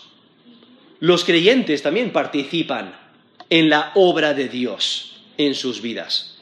[1.00, 2.96] los creyentes también participan
[3.50, 6.36] en la obra de Dios en sus vidas.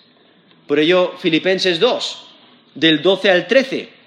[0.67, 2.28] Por ello, Filipenses 2,
[2.76, 3.98] del 12 al 13,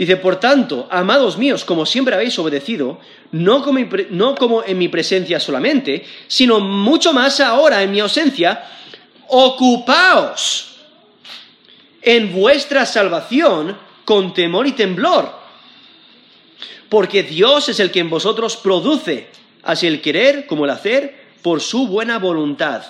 [0.00, 3.00] Dice, por tanto, amados míos, como siempre habéis obedecido,
[3.32, 8.64] no como, en mi presencia solamente, sino mucho más ahora en mi ausencia,
[9.28, 10.78] ocupaos
[12.00, 13.76] en vuestra salvación
[14.06, 15.34] con temor y temblor,
[16.88, 19.28] porque Dios es el que en vosotros produce
[19.62, 22.82] así el querer como el hacer por su buena voluntad.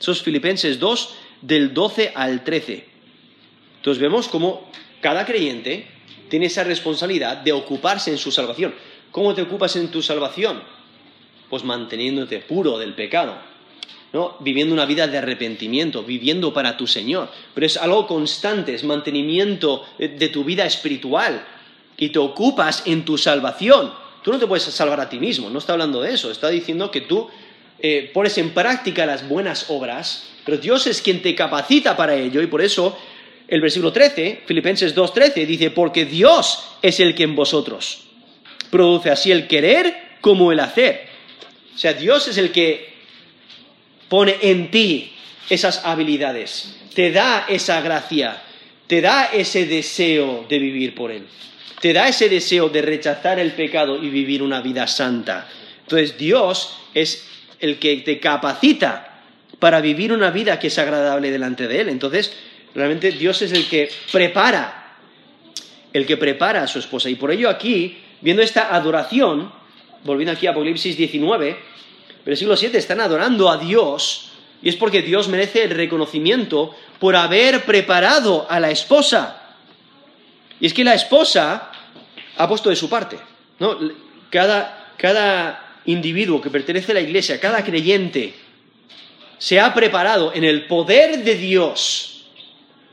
[0.00, 2.86] Esos Filipenses 2, del 12 al 13.
[3.76, 4.70] Entonces vemos cómo
[5.00, 5.86] cada creyente
[6.28, 8.74] tiene esa responsabilidad de ocuparse en su salvación.
[9.10, 10.62] ¿Cómo te ocupas en tu salvación?
[11.48, 13.36] Pues manteniéndote puro del pecado,
[14.12, 14.36] ¿no?
[14.40, 17.30] Viviendo una vida de arrepentimiento, viviendo para tu Señor.
[17.54, 21.44] Pero es algo constante, es mantenimiento de tu vida espiritual.
[21.96, 23.92] Y te ocupas en tu salvación.
[24.22, 26.90] Tú no te puedes salvar a ti mismo, no está hablando de eso, está diciendo
[26.90, 27.28] que tú
[27.80, 32.42] eh, pones en práctica las buenas obras, pero Dios es quien te capacita para ello
[32.42, 32.98] y por eso
[33.46, 38.04] el versículo 13, Filipenses 2.13, dice, porque Dios es el que en vosotros
[38.70, 41.08] produce así el querer como el hacer.
[41.74, 42.92] O sea, Dios es el que
[44.08, 45.12] pone en ti
[45.48, 48.42] esas habilidades, te da esa gracia,
[48.86, 51.26] te da ese deseo de vivir por Él,
[51.80, 55.48] te da ese deseo de rechazar el pecado y vivir una vida santa.
[55.82, 57.26] Entonces Dios es
[57.60, 59.22] el que te capacita
[59.58, 61.88] para vivir una vida que es agradable delante de Él.
[61.88, 62.32] Entonces,
[62.74, 64.96] realmente Dios es el que prepara,
[65.92, 67.08] el que prepara a su esposa.
[67.08, 69.52] Y por ello aquí, viendo esta adoración,
[70.04, 71.58] volviendo aquí a Apocalipsis 19,
[72.24, 77.64] versículo 7, están adorando a Dios y es porque Dios merece el reconocimiento por haber
[77.64, 79.42] preparado a la esposa.
[80.60, 81.67] Y es que la esposa
[82.38, 83.18] ha puesto de su parte.
[83.58, 83.76] ¿no?
[84.30, 88.34] Cada, cada individuo que pertenece a la iglesia, cada creyente,
[89.38, 92.24] se ha preparado en el poder de Dios.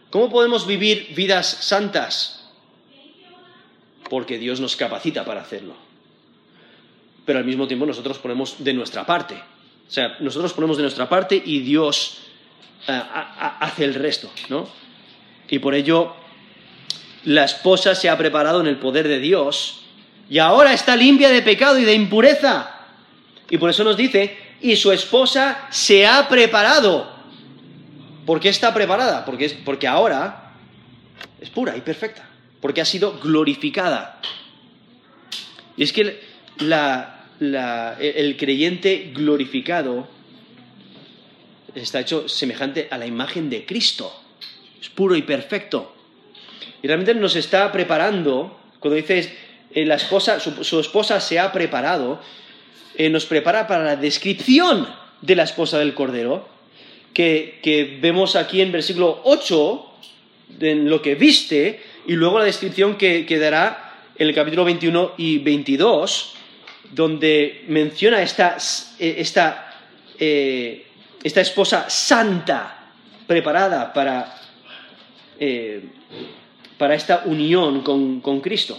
[0.09, 2.47] ¿Cómo podemos vivir vidas santas?
[4.09, 5.75] Porque Dios nos capacita para hacerlo.
[7.25, 9.35] Pero al mismo tiempo nosotros ponemos de nuestra parte.
[9.35, 12.19] O sea, nosotros ponemos de nuestra parte y Dios
[12.87, 13.01] eh,
[13.59, 14.67] hace el resto, ¿no?
[15.47, 16.15] Y por ello
[17.26, 19.82] la esposa se ha preparado en el poder de Dios
[20.30, 22.71] y ahora está limpia de pecado y de impureza.
[23.49, 27.13] Y por eso nos dice, y su esposa se ha preparado.
[28.26, 29.26] ¿Por qué está preparada?
[29.26, 30.53] Porque, porque ahora
[31.39, 32.28] es pura y perfecta,
[32.59, 34.19] porque ha sido glorificada.
[35.78, 36.23] Y es que
[36.57, 37.28] la,
[37.99, 40.07] el creyente glorificado
[41.76, 44.11] está hecho semejante a la imagen de Cristo.
[44.82, 45.94] Es puro y perfecto.
[46.86, 49.31] Y realmente nos está preparando, cuando dices
[49.73, 52.21] eh, la esposa, su, esposa se ha preparado,
[52.93, 54.88] eh, nos prepara para la descripción
[55.19, 56.47] de la esposa del Cordero,
[57.11, 59.86] que, vemos aquí en versículo 8,
[60.59, 65.39] en lo que viste, y luego la descripción que, dará en el capítulo 21 y
[65.39, 66.36] 22,
[66.91, 68.57] donde menciona esta,
[68.99, 69.25] eh,
[70.19, 70.86] eh,
[71.23, 72.91] esta, esposa santa,
[73.25, 74.39] preparada para,
[76.78, 78.78] para esta unión con, con Cristo.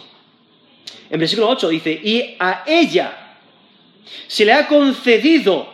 [1.11, 3.39] En versículo 8 dice, y a ella
[4.27, 5.69] se le ha concedido,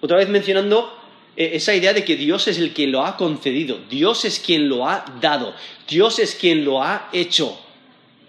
[0.00, 0.98] otra vez mencionando
[1.36, 4.88] esa idea de que Dios es el que lo ha concedido, Dios es quien lo
[4.88, 5.54] ha dado,
[5.88, 7.58] Dios es quien lo ha hecho,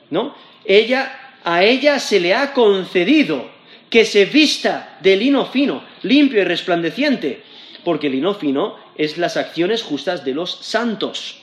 [0.09, 0.35] ¿no?
[0.65, 3.51] Ella a ella se le ha concedido
[3.89, 7.43] que se vista de lino fino, limpio y resplandeciente,
[7.83, 11.37] porque el lino fino es las acciones justas de los santos.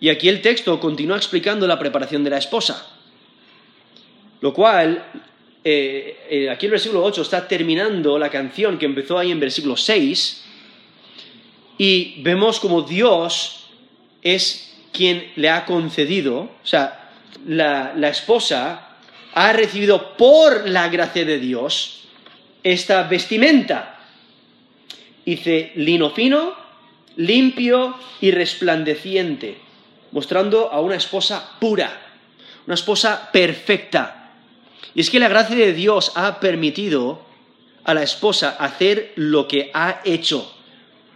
[0.00, 2.86] Y aquí el texto continúa explicando la preparación de la esposa,
[4.40, 5.04] lo cual,
[5.64, 9.76] eh, eh, aquí el versículo 8 está terminando la canción que empezó ahí en versículo
[9.76, 10.44] 6,
[11.78, 13.66] y vemos como Dios
[14.22, 17.10] es quien le ha concedido, o sea,
[17.46, 18.96] la, esposa
[19.34, 22.08] ha recibido por la gracia de Dios
[22.62, 24.00] esta vestimenta.
[25.24, 26.54] Dice lino fino,
[27.16, 29.58] limpio y resplandeciente,
[30.12, 31.90] mostrando a una esposa pura,
[32.66, 34.32] una esposa perfecta.
[34.94, 37.20] Y es que la gracia de Dios ha permitido
[37.84, 40.52] a la esposa hacer lo que ha hecho.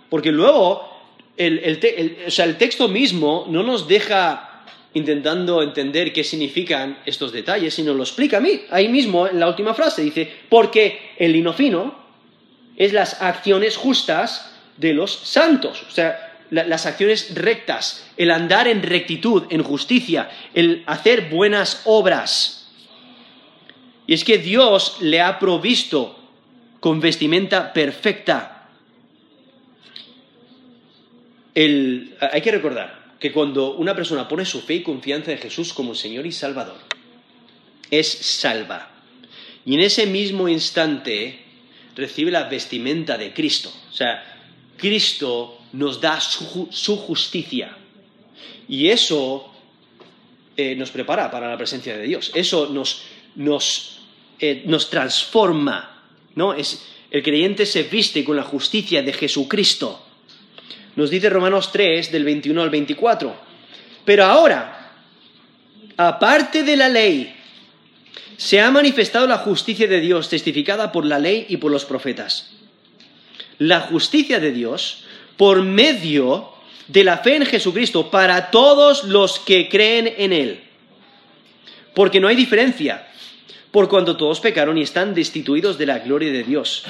[0.09, 0.88] Porque luego
[1.36, 7.74] el, o sea, el texto mismo no nos deja intentando entender qué significan estos detalles,
[7.74, 8.62] sino lo explica a mí.
[8.70, 11.95] Ahí mismo, en la última frase, dice, porque el lino fino
[12.76, 18.82] es las acciones justas de los santos, o sea, las acciones rectas, el andar en
[18.82, 22.68] rectitud, en justicia, el hacer buenas obras.
[24.07, 26.18] Y es que Dios le ha provisto
[26.80, 28.68] con vestimenta perfecta.
[31.55, 35.94] hay que recordar, que cuando una persona pone su fe y confianza en Jesús como
[35.94, 36.78] Señor y Salvador,
[37.90, 38.90] es salva.
[39.66, 41.38] Y en ese mismo instante
[41.94, 43.70] recibe la vestimenta de Cristo.
[43.90, 44.24] O sea,
[44.78, 47.76] Cristo nos da su, justicia.
[48.68, 49.52] Y eso
[50.56, 52.30] eh, nos prepara para la presencia de Dios.
[52.34, 53.02] Eso nos,
[53.36, 54.00] nos,
[54.38, 56.04] eh, nos transforma.
[56.34, 56.54] ¿no?
[56.54, 60.06] Es, el creyente se viste con la justicia de Jesucristo.
[60.96, 63.34] Nos dice Romanos 3 del 21 al 24.
[64.04, 64.92] Pero ahora,
[65.96, 67.34] aparte de la ley,
[68.36, 72.50] se ha manifestado la justicia de Dios testificada por la ley y por los profetas.
[73.58, 75.04] La justicia de Dios
[75.41, 76.51] por medio
[76.86, 80.61] de la fe en Jesucristo para todos los que creen en Él.
[81.95, 83.09] Porque no hay diferencia,
[83.70, 86.84] por cuanto todos pecaron y están destituidos de la gloria de Dios,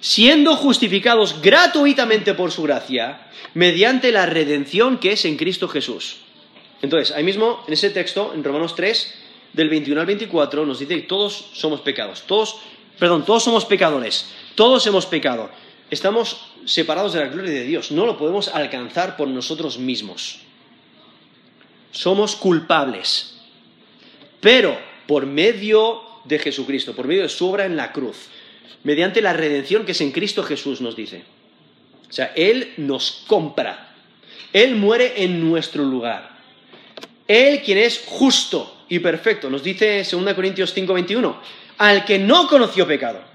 [0.00, 6.16] siendo justificados gratuitamente por su gracia, mediante la redención que es en Cristo Jesús.
[6.82, 9.14] Entonces, ahí mismo, en ese texto, en Romanos 3,
[9.54, 12.56] del 21 al 24, nos dice que todos somos pecados, todos,
[12.98, 15.48] perdón, todos somos pecadores, todos hemos pecado.
[15.92, 20.38] Estamos separados de la gloria de Dios, no lo podemos alcanzar por nosotros mismos.
[21.90, 23.34] Somos culpables.
[24.40, 28.16] Pero por medio de Jesucristo, por medio de su obra en la cruz,
[28.84, 31.24] mediante la redención que es en Cristo Jesús, nos dice.
[32.08, 33.94] O sea, Él nos compra.
[34.54, 36.38] Él muere en nuestro lugar.
[37.28, 41.36] Él quien es justo y perfecto, nos dice 2 Corintios 5:21,
[41.76, 43.31] al que no conoció pecado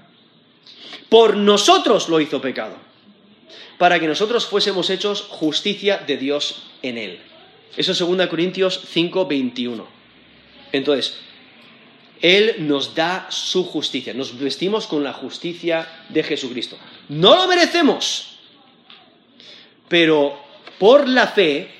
[1.08, 2.76] por nosotros lo hizo pecado,
[3.78, 7.20] para que nosotros fuésemos hechos justicia de Dios en él.
[7.76, 9.86] Eso es 2 Corintios 5, 21.
[10.72, 11.16] Entonces,
[12.20, 16.76] Él nos da su justicia, nos vestimos con la justicia de Jesucristo.
[17.08, 18.38] No lo merecemos,
[19.88, 20.38] pero
[20.78, 21.70] por la fe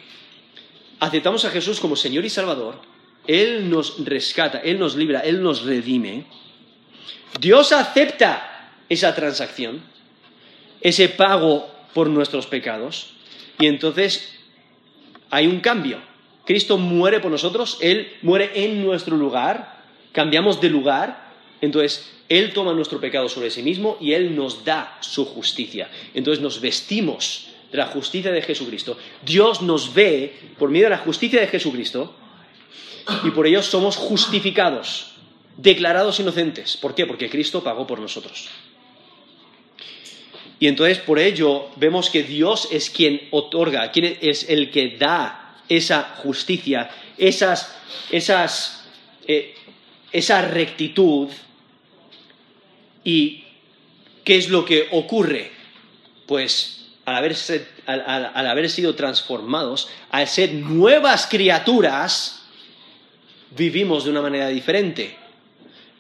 [1.01, 2.81] aceptamos a Jesús como Señor y Salvador.
[3.26, 6.24] Él nos rescata, Él nos libra, Él nos redime.
[7.39, 8.58] Dios acepta
[8.89, 9.82] esa transacción,
[10.80, 13.12] ese pago por nuestros pecados,
[13.59, 14.39] y entonces
[15.30, 15.99] hay un cambio.
[16.45, 19.82] Cristo muere por nosotros, Él muere en nuestro lugar,
[20.12, 24.97] cambiamos de lugar, entonces Él toma nuestro pecado sobre sí mismo y Él nos da
[25.01, 25.91] su justicia.
[26.14, 28.97] Entonces nos vestimos de la justicia de Jesucristo.
[29.24, 32.14] Dios nos ve por medio de la justicia de Jesucristo
[33.24, 35.12] y por ello somos justificados,
[35.57, 36.76] declarados inocentes.
[36.76, 37.07] ¿Por qué?
[37.07, 38.49] Porque Cristo pagó por nosotros.
[40.61, 45.57] Y entonces por ello vemos que Dios es quien otorga, quien es el que da
[45.69, 47.77] esa justicia, esas,
[48.11, 48.85] esas,
[49.27, 49.55] eh,
[50.11, 51.29] esa rectitud.
[53.05, 53.45] ¿Y
[54.25, 55.53] qué es lo que ocurre?
[56.27, 62.39] Pues al, haberse, al haber sido transformados, al ser nuevas criaturas,
[63.57, 65.17] vivimos de una manera diferente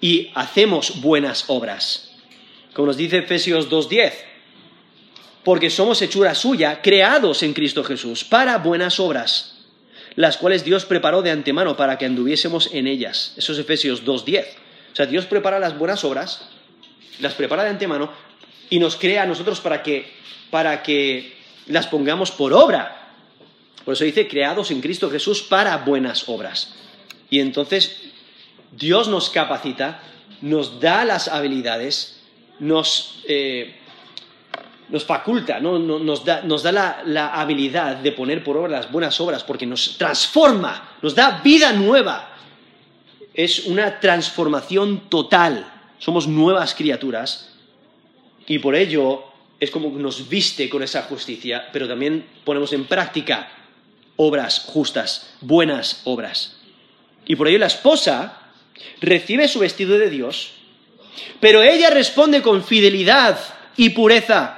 [0.00, 2.10] y hacemos buenas obras.
[2.74, 4.12] Como nos dice Efesios 2.10,
[5.44, 9.56] porque somos hechura suya, creados en Cristo Jesús, para buenas obras,
[10.14, 13.34] las cuales Dios preparó de antemano para que anduviésemos en ellas.
[13.36, 14.44] Eso es Efesios 2.10.
[14.92, 16.48] O sea, Dios prepara las buenas obras,
[17.20, 18.10] las prepara de antemano
[18.70, 20.10] y nos crea a nosotros para que,
[20.50, 21.36] para que
[21.66, 23.14] las pongamos por obra.
[23.84, 26.74] Por eso dice, creados en Cristo Jesús para buenas obras.
[27.30, 28.02] Y entonces
[28.72, 30.02] Dios nos capacita,
[30.40, 32.20] nos da las habilidades,
[32.58, 33.76] nos, eh,
[34.88, 39.98] nos faculta, nos da, la, habilidad de poner por obra las buenas obras porque nos
[39.98, 42.36] transforma, nos da vida nueva.
[43.34, 45.70] Es una transformación total.
[45.98, 47.54] Somos nuevas criaturas
[48.46, 49.24] y por ello
[49.60, 53.50] es como nos viste con esa justicia, pero también ponemos en práctica
[54.16, 56.56] obras justas, buenas obras.
[57.26, 58.38] Y por ello la esposa
[59.00, 60.52] recibe su vestido de Dios,
[61.40, 63.38] pero ella responde con fidelidad
[63.76, 64.57] y pureza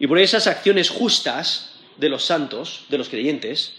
[0.00, 3.74] y por esas acciones justas de los santos, de los creyentes,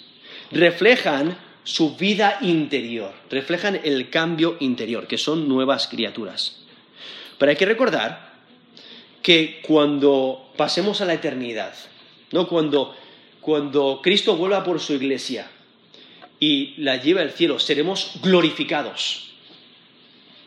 [0.52, 6.60] reflejan su vida interior, reflejan el cambio interior, que son nuevas criaturas.
[7.40, 8.34] Pero hay que recordar
[9.24, 11.74] que cuando pasemos a la eternidad,
[12.32, 12.48] ¿no?
[12.48, 12.96] cuando,
[13.40, 15.50] cuando Cristo vuelva por su iglesia
[16.40, 19.32] y la lleve al cielo, seremos glorificados.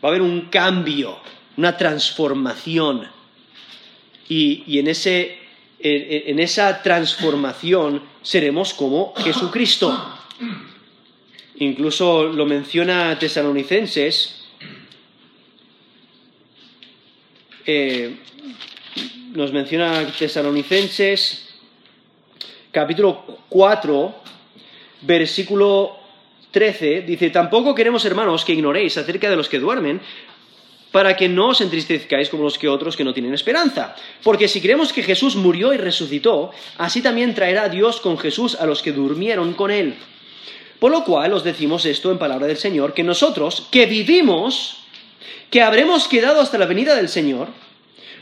[0.01, 1.19] Va a haber un cambio,
[1.57, 3.09] una transformación.
[4.29, 5.44] Y, y en ese
[5.85, 10.17] en, esa transformación seremos como Jesucristo.
[11.57, 14.45] Incluso lo menciona Tesalonicenses,
[17.67, 18.15] eh,
[19.33, 21.53] nos menciona Tesalonicenses,
[22.71, 24.15] capítulo 4,
[25.01, 25.99] versículo
[26.49, 30.01] 13, dice, tampoco queremos, hermanos, que ignoréis acerca de los que duermen,
[30.95, 33.99] para que no os entristezcáis como los que otros que no tienen esperanza.
[34.23, 38.65] Porque si creemos que Jesús murió y resucitó, así también traerá Dios con Jesús a
[38.65, 39.95] los que durmieron con él.
[40.79, 44.85] Por lo cual os decimos esto en palabra del Señor, que nosotros, que vivimos,
[45.49, 47.49] que habremos quedado hasta la venida del Señor,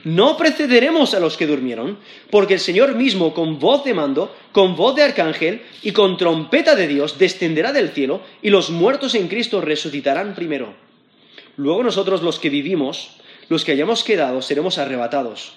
[0.04, 2.00] no precederemos a los que durmieron,
[2.32, 6.76] porque el Señor mismo, con voz de mando, con voz de arcángel y con trompeta
[6.76, 10.83] de Dios, descenderá del cielo, y los muertos en Cristo resucitarán primero.
[11.58, 13.12] Luego nosotros los que vivimos,
[13.50, 15.54] los que hayamos quedado, seremos arrebatados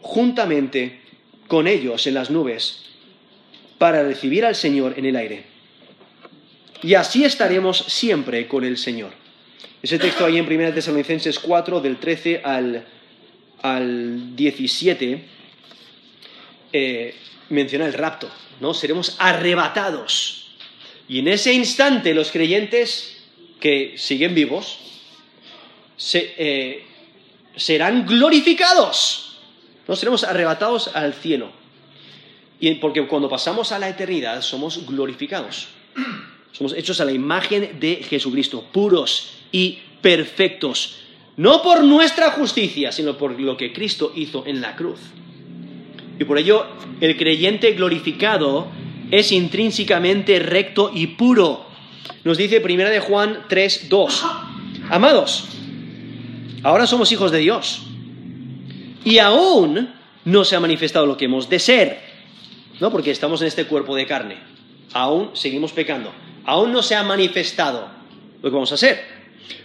[0.00, 1.00] juntamente
[1.46, 2.84] con ellos en las nubes
[3.78, 5.44] para recibir al Señor en el aire.
[6.82, 9.12] Y así estaremos siempre con el Señor.
[9.82, 12.84] Ese texto ahí en 1 Tesalonicenses 4, del 13 al,
[13.62, 15.24] al 17,
[16.72, 17.14] eh,
[17.48, 18.30] menciona el rapto,
[18.60, 18.74] ¿no?
[18.74, 20.56] Seremos arrebatados.
[21.08, 23.24] Y en ese instante los creyentes
[23.60, 24.78] que siguen vivos
[25.98, 26.84] se, eh,
[27.56, 29.36] serán glorificados.
[29.86, 31.50] No seremos arrebatados al cielo.
[32.60, 35.68] Y porque cuando pasamos a la eternidad somos glorificados.
[36.52, 40.96] Somos hechos a la imagen de Jesucristo, puros y perfectos.
[41.36, 44.98] No por nuestra justicia, sino por lo que Cristo hizo en la cruz.
[46.18, 46.66] Y por ello
[47.00, 48.68] el creyente glorificado
[49.10, 51.66] es intrínsecamente recto y puro.
[52.24, 54.24] Nos dice 1 de Juan 3, 2.
[54.90, 55.48] Amados,
[56.62, 57.82] ahora somos hijos de Dios.
[59.04, 59.94] Y aún
[60.24, 62.00] no se ha manifestado lo que hemos de ser.
[62.80, 62.90] ¿No?
[62.90, 64.38] Porque estamos en este cuerpo de carne.
[64.92, 66.12] Aún seguimos pecando.
[66.44, 67.88] Aún no se ha manifestado
[68.42, 69.18] lo que vamos a hacer.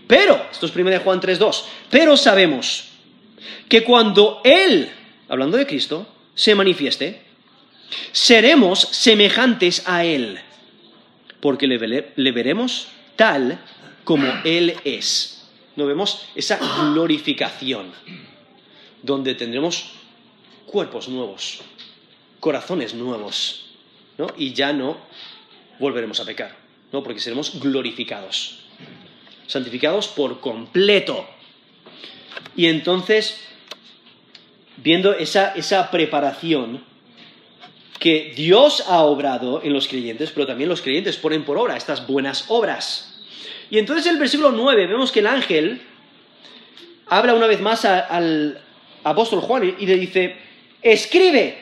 [0.08, 1.66] Pero, esto es 1 de Juan 3, 2.
[1.90, 2.90] Pero sabemos
[3.70, 4.90] que cuando Él,
[5.30, 7.22] hablando de Cristo, se manifieste,
[8.12, 10.40] seremos semejantes a Él,
[11.40, 13.60] porque le, veremos tal
[14.04, 15.33] como Él es.
[15.76, 16.60] ¿No vemos esa
[16.92, 17.92] glorificación?
[19.02, 19.92] Donde tendremos
[20.66, 21.62] cuerpos nuevos,
[22.40, 23.66] corazones nuevos,
[24.18, 24.28] ¿no?
[24.38, 24.98] Y ya no
[25.80, 26.56] volveremos a pecar,
[26.92, 27.04] ¿no?
[27.04, 28.60] Porque seremos glorificados,
[29.48, 31.28] santificados por completo.
[32.56, 33.40] Y entonces
[34.78, 36.84] viendo esa, esa preparación
[38.00, 42.06] que Dios ha obrado en los creyentes, pero también los creyentes ponen por obra estas
[42.06, 43.13] buenas obras.
[43.70, 45.82] Y entonces en el versículo 9 vemos que el ángel
[47.08, 48.62] habla una vez más al
[49.04, 50.36] apóstol Juan y le dice,
[50.82, 51.58] escribe,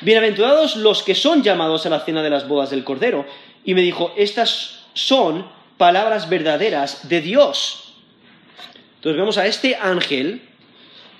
[0.00, 3.26] bienaventurados los que son llamados a la cena de las bodas del Cordero.
[3.64, 7.94] Y me dijo, estas son palabras verdaderas de Dios.
[8.96, 10.42] Entonces vemos a este ángel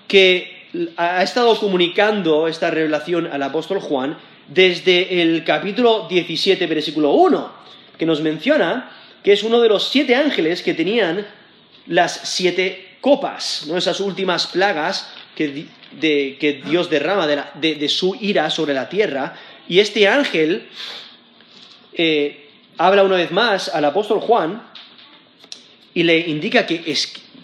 [0.08, 4.16] que ha estado comunicando esta revelación al apóstol Juan
[4.48, 7.52] desde el capítulo 17, versículo 1,
[7.98, 8.90] que nos menciona
[9.23, 11.27] que es uno de los siete ángeles que tenían
[11.87, 13.77] las siete copas, ¿no?
[13.77, 15.66] esas últimas plagas que,
[16.64, 19.35] Dios derrama de, su ira sobre la tierra.
[19.68, 20.68] Y este ángel
[21.93, 22.49] eh,
[22.79, 24.62] habla una vez más al apóstol Juan
[25.95, 26.97] y le indica que,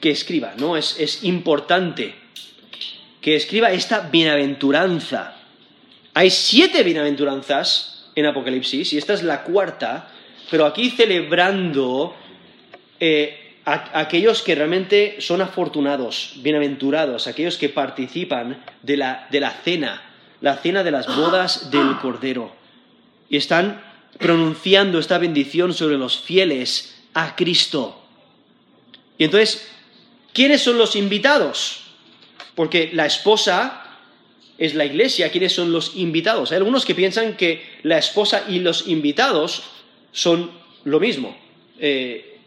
[0.03, 0.77] escriba, ¿no?
[0.77, 2.15] es importante
[3.21, 5.37] que escriba esta bienaventuranza.
[6.15, 10.11] Hay siete bienaventuranzas en Apocalipsis y esta es la cuarta,
[10.51, 12.15] pero aquí celebrando
[13.01, 19.51] eh, a, aquellos que realmente son afortunados, bienaventurados, aquellos que participan de la, de la
[19.51, 20.03] cena,
[20.41, 22.55] la cena de las bodas del Cordero.
[23.29, 23.83] Y están
[24.19, 28.03] pronunciando esta bendición sobre los fieles a Cristo.
[29.19, 29.71] Y entonces,
[30.33, 31.85] ¿quiénes son los invitados?
[32.59, 33.85] porque la esposa
[34.59, 36.51] es la iglesia, ¿quiénes son los invitados?
[36.51, 39.63] Hay algunos que piensan que la esposa y los invitados
[40.13, 40.51] son
[40.85, 41.37] lo mismo,
[41.79, 42.39] eh,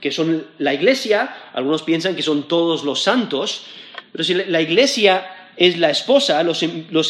[0.00, 3.64] que son la iglesia, algunos piensan que son todos los santos,
[4.10, 6.62] pero si la iglesia es la esposa, los,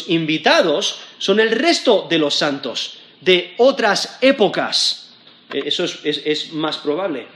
[0.09, 5.13] invitados son el resto de los santos, de otras épocas.
[5.53, 7.27] Eh, eso es más probable.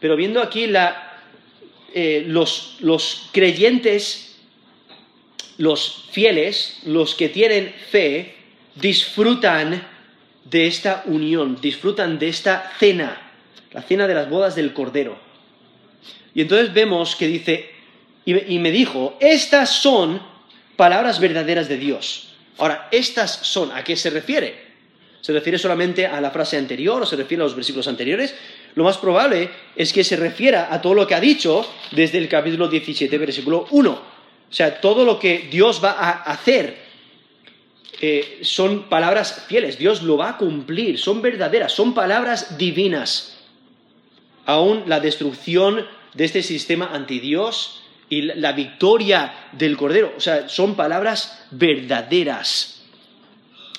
[0.00, 1.10] Pero viendo aquí la,
[1.92, 4.36] eh, los, los creyentes,
[5.58, 8.36] los fieles, los que tienen fe,
[8.76, 9.86] disfrutan
[10.50, 13.32] de esta unión, disfrutan de esta cena,
[13.72, 15.16] la cena de las bodas del Cordero.
[16.34, 17.70] Y entonces vemos que dice,
[18.24, 20.20] y me dijo, estas son
[20.76, 22.34] palabras verdaderas de Dios.
[22.58, 24.70] Ahora, estas son, ¿a qué se refiere?
[25.20, 28.34] ¿Se refiere solamente a la frase anterior o se refiere a los versículos anteriores?
[28.74, 32.28] Lo más probable es que se refiera a todo lo que ha dicho desde el
[32.28, 33.90] capítulo 17, versículo 1.
[33.90, 36.89] O sea, todo lo que Dios va a hacer
[38.02, 43.36] eh, son palabras fieles, Dios lo va a cumplir, son verdaderas, son palabras divinas.
[44.46, 50.48] Aún la destrucción de este sistema anti Dios y la victoria del Cordero, o sea,
[50.48, 52.82] son palabras verdaderas.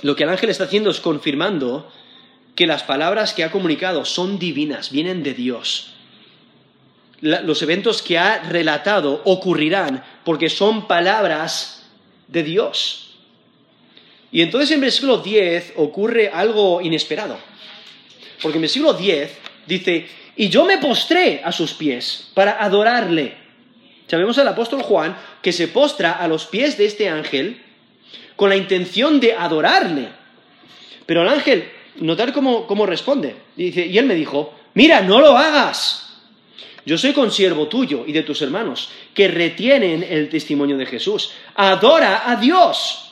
[0.03, 1.91] Lo que el ángel está haciendo es confirmando
[2.55, 5.87] que las palabras que ha comunicado son divinas, vienen de Dios.
[7.21, 11.87] los eventos que ha relatado ocurrirán porque son palabras
[12.27, 13.10] de Dios.
[14.31, 17.37] Y entonces en versículo 10 ocurre algo inesperado.
[18.41, 23.35] Porque en versículo 10 dice, y yo me postré a sus pies para adorarle.
[24.07, 27.61] Sabemos al apóstol Juan que se postra a los pies de este ángel
[28.35, 30.07] con la intención de adorarle.
[31.05, 33.35] Pero el ángel, notar cómo, responde.
[33.57, 36.19] Y, dice, y él me dijo, mira, no lo hagas.
[36.85, 41.31] Yo soy consiervo tuyo y de tus hermanos, que retienen el testimonio de Jesús.
[41.55, 43.10] Adora a Dios.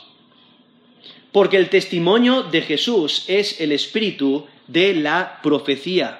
[1.32, 6.20] Porque el testimonio de Jesús es el espíritu de la profecía.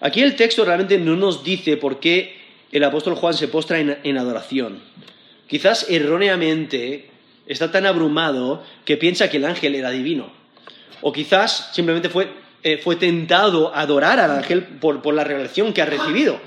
[0.00, 2.42] Aquí el texto realmente no nos dice por qué
[2.72, 4.80] el apóstol Juan se postra en, adoración.
[5.46, 7.10] Quizás erróneamente
[7.46, 10.32] está tan abrumado que piensa que el ángel era divino.
[11.02, 12.28] O quizás simplemente fue,
[12.62, 16.40] eh, tentado a adorar al ángel por, la revelación que ha recibido.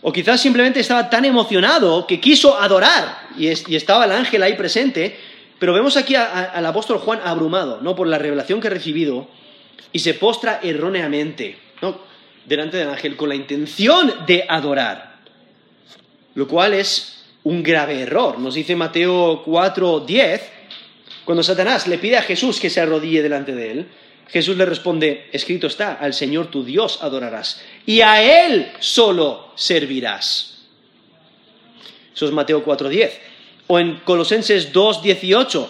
[0.00, 5.18] O quizás simplemente estaba tan emocionado que quiso adorar y, estaba el ángel ahí presente.
[5.58, 7.96] Pero vemos aquí al apóstol Juan abrumado, ¿no?
[7.96, 9.28] Por la revelación que ha recibido
[9.92, 12.00] y se postra erróneamente, ¿no?
[12.44, 15.18] Delante del ángel con la intención de adorar.
[16.34, 18.38] Lo cual es un grave error.
[18.38, 20.40] Nos dice Mateo 4:10,
[21.24, 23.88] cuando Satanás le pide a Jesús que se arrodille delante de él,
[24.28, 30.58] Jesús le responde, escrito está, al Señor tu Dios adorarás y a Él solo servirás.
[32.14, 33.10] Eso es Mateo 4:10.
[33.68, 35.68] O en Colosenses 2:18,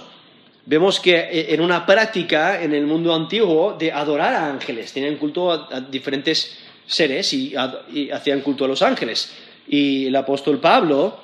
[0.67, 5.17] vemos que eh, en una práctica en el mundo antiguo de adorar a ángeles, tenían
[5.17, 7.55] culto a, diferentes seres y,
[8.13, 9.33] hacían culto a los ángeles.
[9.67, 11.19] Y el apóstol Pablo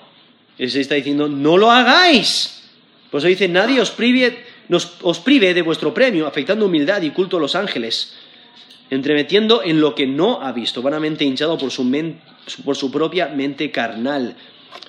[0.59, 2.64] se está diciendo, no lo hagáis.
[3.11, 4.35] Por eso dice, nadie os prive,
[5.55, 8.14] de vuestro premio, afectando humildad y culto a los ángeles,
[8.91, 14.37] entremetiendo en lo que no ha visto, vanamente hinchado por su propia mente carnal.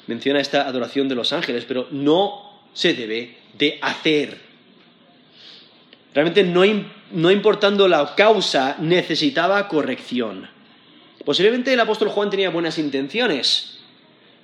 [0.08, 4.40] Menciona esta adoración de los ángeles, pero no se debe de hacer.
[6.14, 6.62] Realmente no,
[7.12, 10.48] no importando la causa, necesitaba corrección.
[11.26, 13.80] Posiblemente el apóstol Juan tenía buenas intenciones,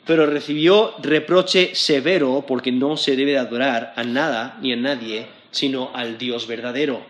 [0.05, 5.91] pero recibió reproche severo porque no se debe adorar a nada ni a nadie, sino
[5.93, 7.05] al Dios verdadero.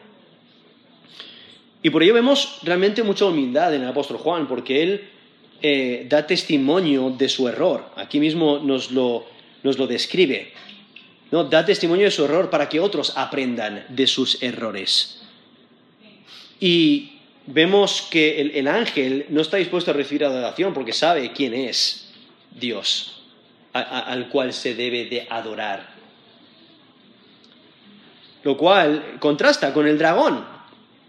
[1.83, 5.09] Y por ello vemos realmente mucha humildad en el apóstol Juan, porque él
[5.61, 7.91] eh, da testimonio de su error.
[7.95, 9.25] Aquí mismo nos lo,
[9.87, 10.53] describe.
[11.31, 11.45] ¿no?
[11.45, 15.21] Da testimonio de su error para que otros aprendan de sus errores.
[16.59, 22.07] Y vemos que el ángel no está dispuesto a recibir adoración porque sabe quién es.
[22.51, 23.21] Dios
[23.73, 25.91] al cual se debe de adorar.
[28.43, 30.45] Lo cual contrasta con el dragón,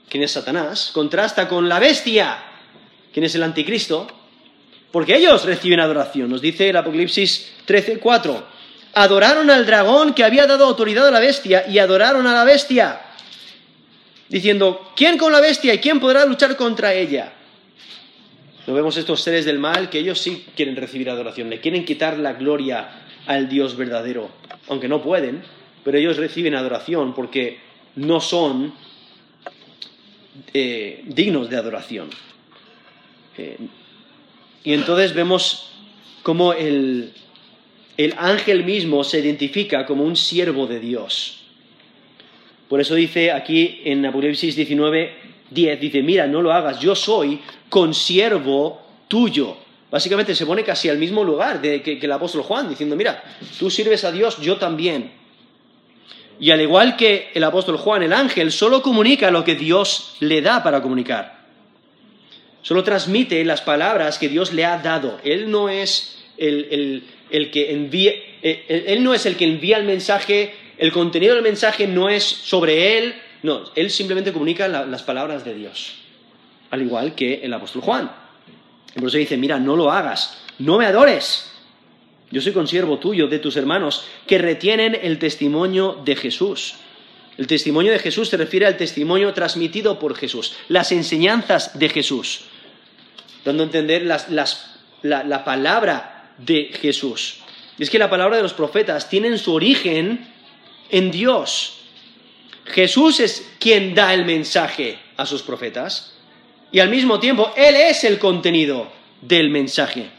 [0.08, 2.38] quien es Satanás, contrasta con la bestia,
[3.12, 4.06] quien es el anticristo,
[4.92, 6.30] porque ellos reciben adoración.
[6.30, 8.44] Nos dice el Apocalipsis 13:4.
[8.94, 13.00] Adoraron al dragón que había dado autoridad a la bestia y adoraron a la bestia,
[14.28, 17.32] diciendo, ¿quién con la bestia y quién podrá luchar contra ella?
[18.66, 22.18] No vemos estos seres del mal que ellos sí quieren recibir adoración, le quieren quitar
[22.18, 24.30] la gloria al Dios verdadero,
[24.68, 25.42] aunque no pueden,
[25.82, 27.60] pero ellos reciben adoración porque
[27.96, 28.74] no son
[30.52, 32.10] eh, dignos de adoración.
[33.38, 33.56] Eh,
[34.64, 35.70] y entonces vemos
[36.22, 37.12] cómo el,
[37.96, 41.42] el ángel mismo se identifica como un siervo de Dios.
[42.68, 45.14] Por eso dice aquí en Apocalipsis 19,
[45.50, 49.56] 10, dice, mira, no lo hagas, yo soy consiervo tuyo.
[49.90, 53.22] Básicamente se pone casi al mismo lugar de que, el apóstol Juan, diciendo, mira,
[53.58, 55.12] tú sirves a Dios, yo también.
[56.40, 60.40] Y al igual que el apóstol Juan, el ángel solo comunica lo que Dios le
[60.40, 61.41] da para comunicar.
[62.62, 65.20] Solo transmite las palabras que Dios le ha dado.
[65.24, 67.04] Él no es el,
[67.52, 71.86] que envía, eh, él no es el que envía el mensaje, el contenido del mensaje
[71.86, 76.02] no es sobre él, no, él simplemente comunica las palabras de Dios
[76.72, 78.10] al igual que el apóstol Juan.
[78.96, 81.52] Y dice, mira, no lo hagas, no me adores.
[82.30, 86.76] Yo soy consiervo tuyo, de tus hermanos, que retienen el testimonio de Jesús.
[87.36, 92.46] El testimonio de Jesús se refiere al testimonio transmitido por Jesús, las enseñanzas de Jesús,
[93.44, 97.38] dando a entender la, palabra de Jesús.
[97.78, 100.28] Y es que la palabra de los profetas tiene su origen
[100.90, 101.78] en Dios.
[102.66, 106.14] Jesús es quien da el mensaje a sus profetas,
[106.70, 108.90] y al mismo tiempo Él es el contenido
[109.20, 110.10] del mensaje.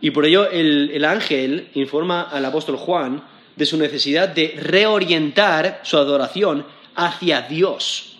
[0.00, 3.22] Y por ello el, ángel informa al apóstol Juan
[3.56, 8.16] de su necesidad de reorientar su adoración hacia Dios.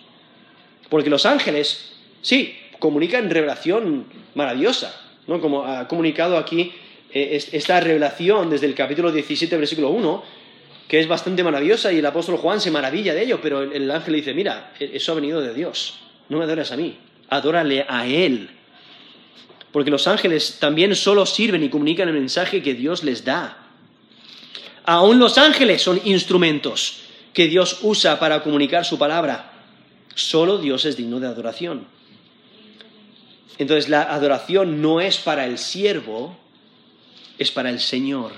[0.89, 4.05] Porque los ángeles, sí, comunican revelación
[4.35, 5.39] maravillosa, ¿no?
[5.39, 6.73] Como ha comunicado aquí
[7.11, 10.23] eh, esta revelación desde el capítulo 17, versículo 1,
[10.87, 14.13] que es bastante maravillosa y el apóstol Juan se maravilla de ello, pero el ángel
[14.13, 15.99] le dice, mira, e-, eso ha venido de Dios
[16.29, 18.49] no me adoras a mí, adórale a Él.
[19.71, 23.57] Porque los ángeles también solo sirven y comunican el mensaje que Dios les da.
[24.85, 27.01] Aún los ángeles son instrumentos
[27.33, 29.53] que Dios usa para comunicar su palabra.
[30.15, 31.85] Solo Dios es digno de adoración.
[33.59, 36.35] Entonces la adoración no es para el siervo,
[37.37, 38.31] es para el Señor.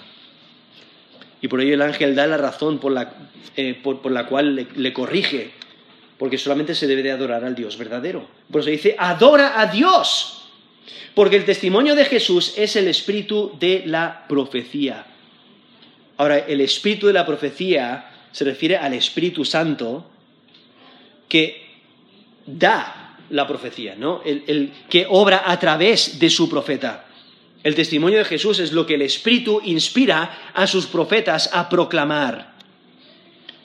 [1.41, 3.13] Y por ello el ángel da la razón por la,
[3.55, 5.51] eh, por, la cual le, le, corrige,
[6.17, 8.27] porque solamente se debe de adorar al Dios verdadero.
[8.51, 10.49] Por eso dice, adora a Dios,
[11.15, 15.05] porque el testimonio de Jesús es el espíritu de la profecía.
[16.17, 20.05] Ahora, el espíritu de la profecía se refiere al Espíritu Santo
[21.27, 21.65] que
[22.45, 23.00] da
[23.31, 24.21] la profecía, ¿no?
[24.23, 27.05] El, que obra a través de su profeta.
[27.63, 32.53] El testimonio de Jesús es lo que el Espíritu inspira a sus profetas a proclamar.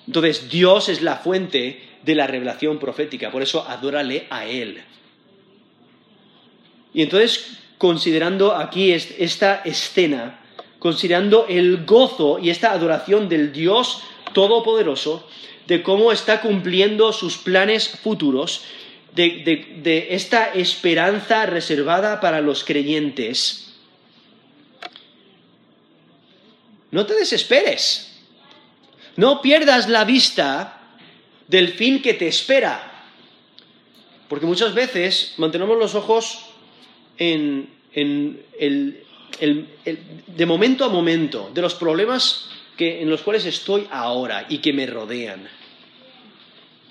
[0.07, 4.83] Entonces, Dios es la fuente de la revelación profética, por eso adórale a Él.
[6.95, 10.41] Y entonces, considerando aquí esta escena,
[10.79, 14.03] considerando el gozo y esta adoración del Dios
[14.33, 15.27] Todopoderoso,
[15.67, 18.63] de cómo está cumpliendo sus planes futuros,
[19.17, 23.75] de, esta esperanza reservada para los creyentes.
[26.91, 28.23] No te desesperes,
[29.17, 30.81] no pierdas la vista
[31.49, 33.05] del fin que te espera,
[34.29, 36.47] porque muchas veces mantenemos los ojos
[37.19, 39.05] en, el,
[40.27, 44.87] de momento a momento, de los problemas en los cuales estoy ahora y que me
[44.87, 45.49] rodean.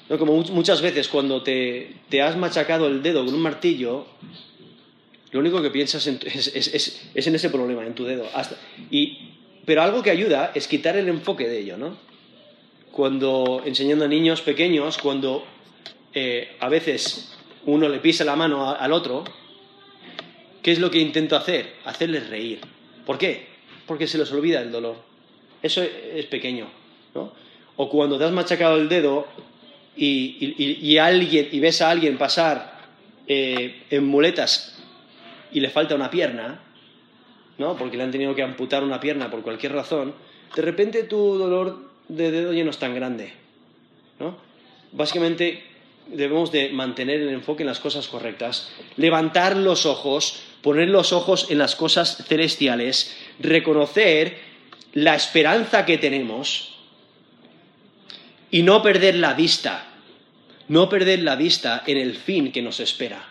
[0.08, 4.06] Como muchas veces cuando te, has machacado el dedo con un martillo,
[5.32, 8.28] lo único que piensas es, en ese problema, en tu dedo.
[9.66, 11.98] pero algo que ayuda es quitar el enfoque de ello, ¿no?
[12.92, 15.44] Cuando enseñando a niños pequeños, cuando
[16.14, 17.36] eh, a veces
[17.66, 19.24] uno le pisa la mano al otro,
[20.62, 21.74] ¿qué es lo que intento hacer?
[21.84, 22.62] Hacerles reír.
[23.06, 23.48] ¿Por qué?
[23.88, 24.98] Porque se les olvida el dolor.
[25.64, 26.68] Eso es pequeño,
[27.16, 27.34] ¿no?
[27.76, 29.28] O cuando te has machacado el dedo
[29.96, 32.80] y, alguien, y ves a alguien pasar
[33.28, 34.78] eh, en muletas
[35.52, 36.60] y le falta una pierna,
[37.58, 37.78] ¿no?
[37.78, 40.14] Porque le han tenido que amputar una pierna por cualquier razón,
[40.56, 43.34] de repente tu dolor de dedo ya no es tan grande,
[44.20, 44.38] ¿no?
[44.92, 45.64] Básicamente
[46.08, 51.50] debemos de mantener el enfoque en las cosas correctas, levantar los ojos, poner los ojos
[51.50, 54.38] en las cosas celestiales, reconocer
[54.94, 56.75] la esperanza que tenemos
[58.52, 59.86] y no perder la vista,
[60.68, 63.24] no perder la vista en el fin que nos espera.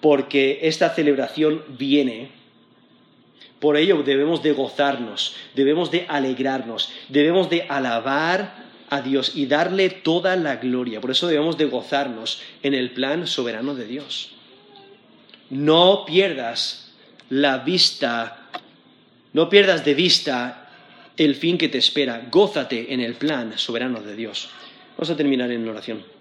[0.00, 2.30] Porque esta celebración viene,
[3.58, 9.90] por ello debemos de gozarnos, debemos de alegrarnos, debemos de alabar a Dios y darle
[9.90, 11.00] toda la gloria.
[11.00, 14.32] Por eso debemos de gozarnos en el plan soberano de Dios.
[15.50, 16.92] No pierdas
[17.30, 18.48] la vista
[19.32, 20.67] no pierdas de vista
[21.18, 22.28] el fin que te espera.
[22.30, 24.48] Gózate en el plan soberano de Dios.
[24.96, 26.17] Vamos a terminar en oración.